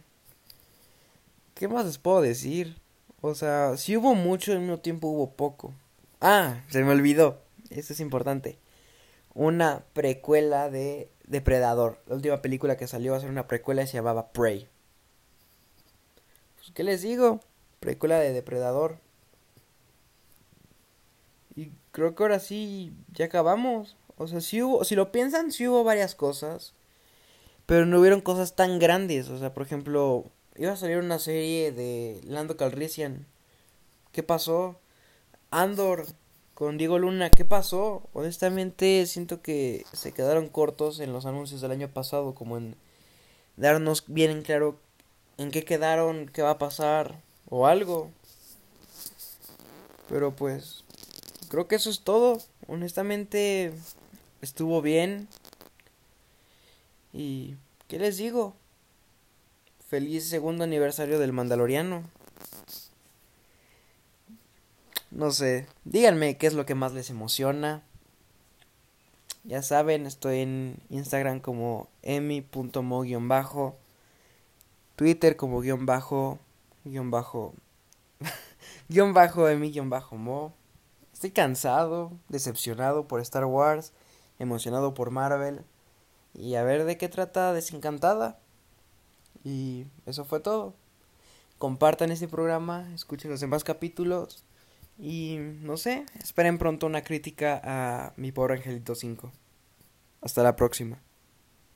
¿Qué 1.54 1.68
más 1.68 1.84
les 1.84 1.98
puedo 1.98 2.22
decir? 2.22 2.76
O 3.20 3.34
sea, 3.34 3.76
si 3.76 3.96
hubo 3.96 4.14
mucho, 4.14 4.52
al 4.52 4.60
mismo 4.60 4.78
tiempo 4.78 5.08
hubo 5.08 5.30
poco. 5.32 5.74
Ah, 6.20 6.62
se 6.70 6.82
me 6.82 6.92
olvidó. 6.92 7.40
Esto 7.70 7.92
es 7.92 8.00
importante. 8.00 8.58
Una 9.34 9.84
precuela 9.92 10.70
de 10.70 11.08
Depredador. 11.26 11.98
La 12.06 12.16
última 12.16 12.42
película 12.42 12.76
que 12.76 12.86
salió 12.86 13.12
va 13.12 13.18
a 13.18 13.20
ser 13.20 13.30
una 13.30 13.48
precuela 13.48 13.82
y 13.82 13.86
se 13.86 13.94
llamaba 13.94 14.32
Prey. 14.32 14.68
Pues, 16.56 16.70
¿Qué 16.72 16.84
les 16.84 17.02
digo? 17.02 17.40
Precuela 17.80 18.18
de 18.18 18.32
Depredador. 18.32 18.98
Y 21.54 21.70
creo 21.90 22.14
que 22.14 22.22
ahora 22.22 22.38
sí, 22.38 22.92
ya 23.12 23.26
acabamos. 23.26 23.96
O 24.16 24.26
sea, 24.26 24.40
si 24.40 24.62
hubo, 24.62 24.84
si 24.84 24.94
lo 24.94 25.12
piensan, 25.12 25.52
sí 25.52 25.68
hubo 25.68 25.84
varias 25.84 26.14
cosas. 26.14 26.72
Pero 27.66 27.86
no 27.86 28.00
hubieron 28.00 28.20
cosas 28.20 28.54
tan 28.54 28.78
grandes. 28.78 29.28
O 29.28 29.38
sea, 29.38 29.54
por 29.54 29.64
ejemplo, 29.64 30.24
iba 30.56 30.72
a 30.72 30.76
salir 30.76 30.98
una 30.98 31.18
serie 31.18 31.72
de 31.72 32.20
Lando 32.24 32.56
Calrissian. 32.56 33.26
¿Qué 34.12 34.22
pasó? 34.22 34.78
Andor 35.50 36.06
con 36.62 36.78
Diego 36.78 37.00
Luna, 37.00 37.28
¿qué 37.28 37.44
pasó? 37.44 38.08
Honestamente 38.12 39.04
siento 39.06 39.42
que 39.42 39.84
se 39.92 40.12
quedaron 40.12 40.48
cortos 40.48 41.00
en 41.00 41.12
los 41.12 41.26
anuncios 41.26 41.60
del 41.60 41.72
año 41.72 41.88
pasado, 41.88 42.36
como 42.36 42.56
en 42.56 42.76
darnos 43.56 44.04
bien 44.06 44.30
en 44.30 44.42
claro 44.42 44.78
en 45.38 45.50
qué 45.50 45.64
quedaron, 45.64 46.28
qué 46.28 46.40
va 46.40 46.50
a 46.50 46.58
pasar 46.58 47.20
o 47.48 47.66
algo. 47.66 48.12
Pero 50.08 50.36
pues 50.36 50.84
creo 51.48 51.66
que 51.66 51.74
eso 51.74 51.90
es 51.90 52.02
todo. 52.02 52.38
Honestamente 52.68 53.72
estuvo 54.40 54.82
bien. 54.82 55.26
Y 57.12 57.56
¿qué 57.88 57.98
les 57.98 58.18
digo? 58.18 58.54
Feliz 59.88 60.28
segundo 60.28 60.62
aniversario 60.62 61.18
del 61.18 61.32
Mandaloriano. 61.32 62.04
No 65.12 65.30
sé, 65.30 65.66
díganme 65.84 66.38
qué 66.38 66.46
es 66.46 66.54
lo 66.54 66.64
que 66.64 66.74
más 66.74 66.94
les 66.94 67.10
emociona. 67.10 67.82
Ya 69.44 69.60
saben, 69.60 70.06
estoy 70.06 70.38
en 70.38 70.78
Instagram 70.88 71.40
como 71.40 71.90
emi.mo-bajo. 72.00 73.76
Twitter 74.96 75.36
como 75.36 75.60
guion 75.60 75.84
bajo, 75.84 76.38
guion 76.84 77.10
bajo, 77.10 77.52
guion 78.88 79.12
bajo 79.12 79.48
emi 79.50 79.70
guion 79.70 79.90
bajo 79.90 80.16
mo. 80.16 80.54
Estoy 81.12 81.30
cansado, 81.30 82.12
decepcionado 82.30 83.06
por 83.06 83.20
Star 83.20 83.44
Wars, 83.44 83.92
emocionado 84.38 84.94
por 84.94 85.10
Marvel. 85.10 85.62
Y 86.32 86.54
a 86.54 86.62
ver 86.62 86.84
de 86.84 86.96
qué 86.96 87.10
trata 87.10 87.52
Desencantada. 87.52 88.38
Y 89.44 89.84
eso 90.06 90.24
fue 90.24 90.40
todo. 90.40 90.72
Compartan 91.58 92.12
este 92.12 92.28
programa, 92.28 92.90
escuchen 92.94 93.30
los 93.30 93.40
demás 93.40 93.62
capítulos. 93.62 94.42
Y 95.04 95.36
no 95.40 95.76
sé, 95.76 96.06
esperen 96.20 96.58
pronto 96.58 96.86
una 96.86 97.02
crítica 97.02 97.60
a 97.64 98.12
mi 98.16 98.30
pobre 98.30 98.54
Angelito 98.54 98.94
5. 98.94 99.32
Hasta 100.20 100.44
la 100.44 100.54
próxima. 100.54 101.02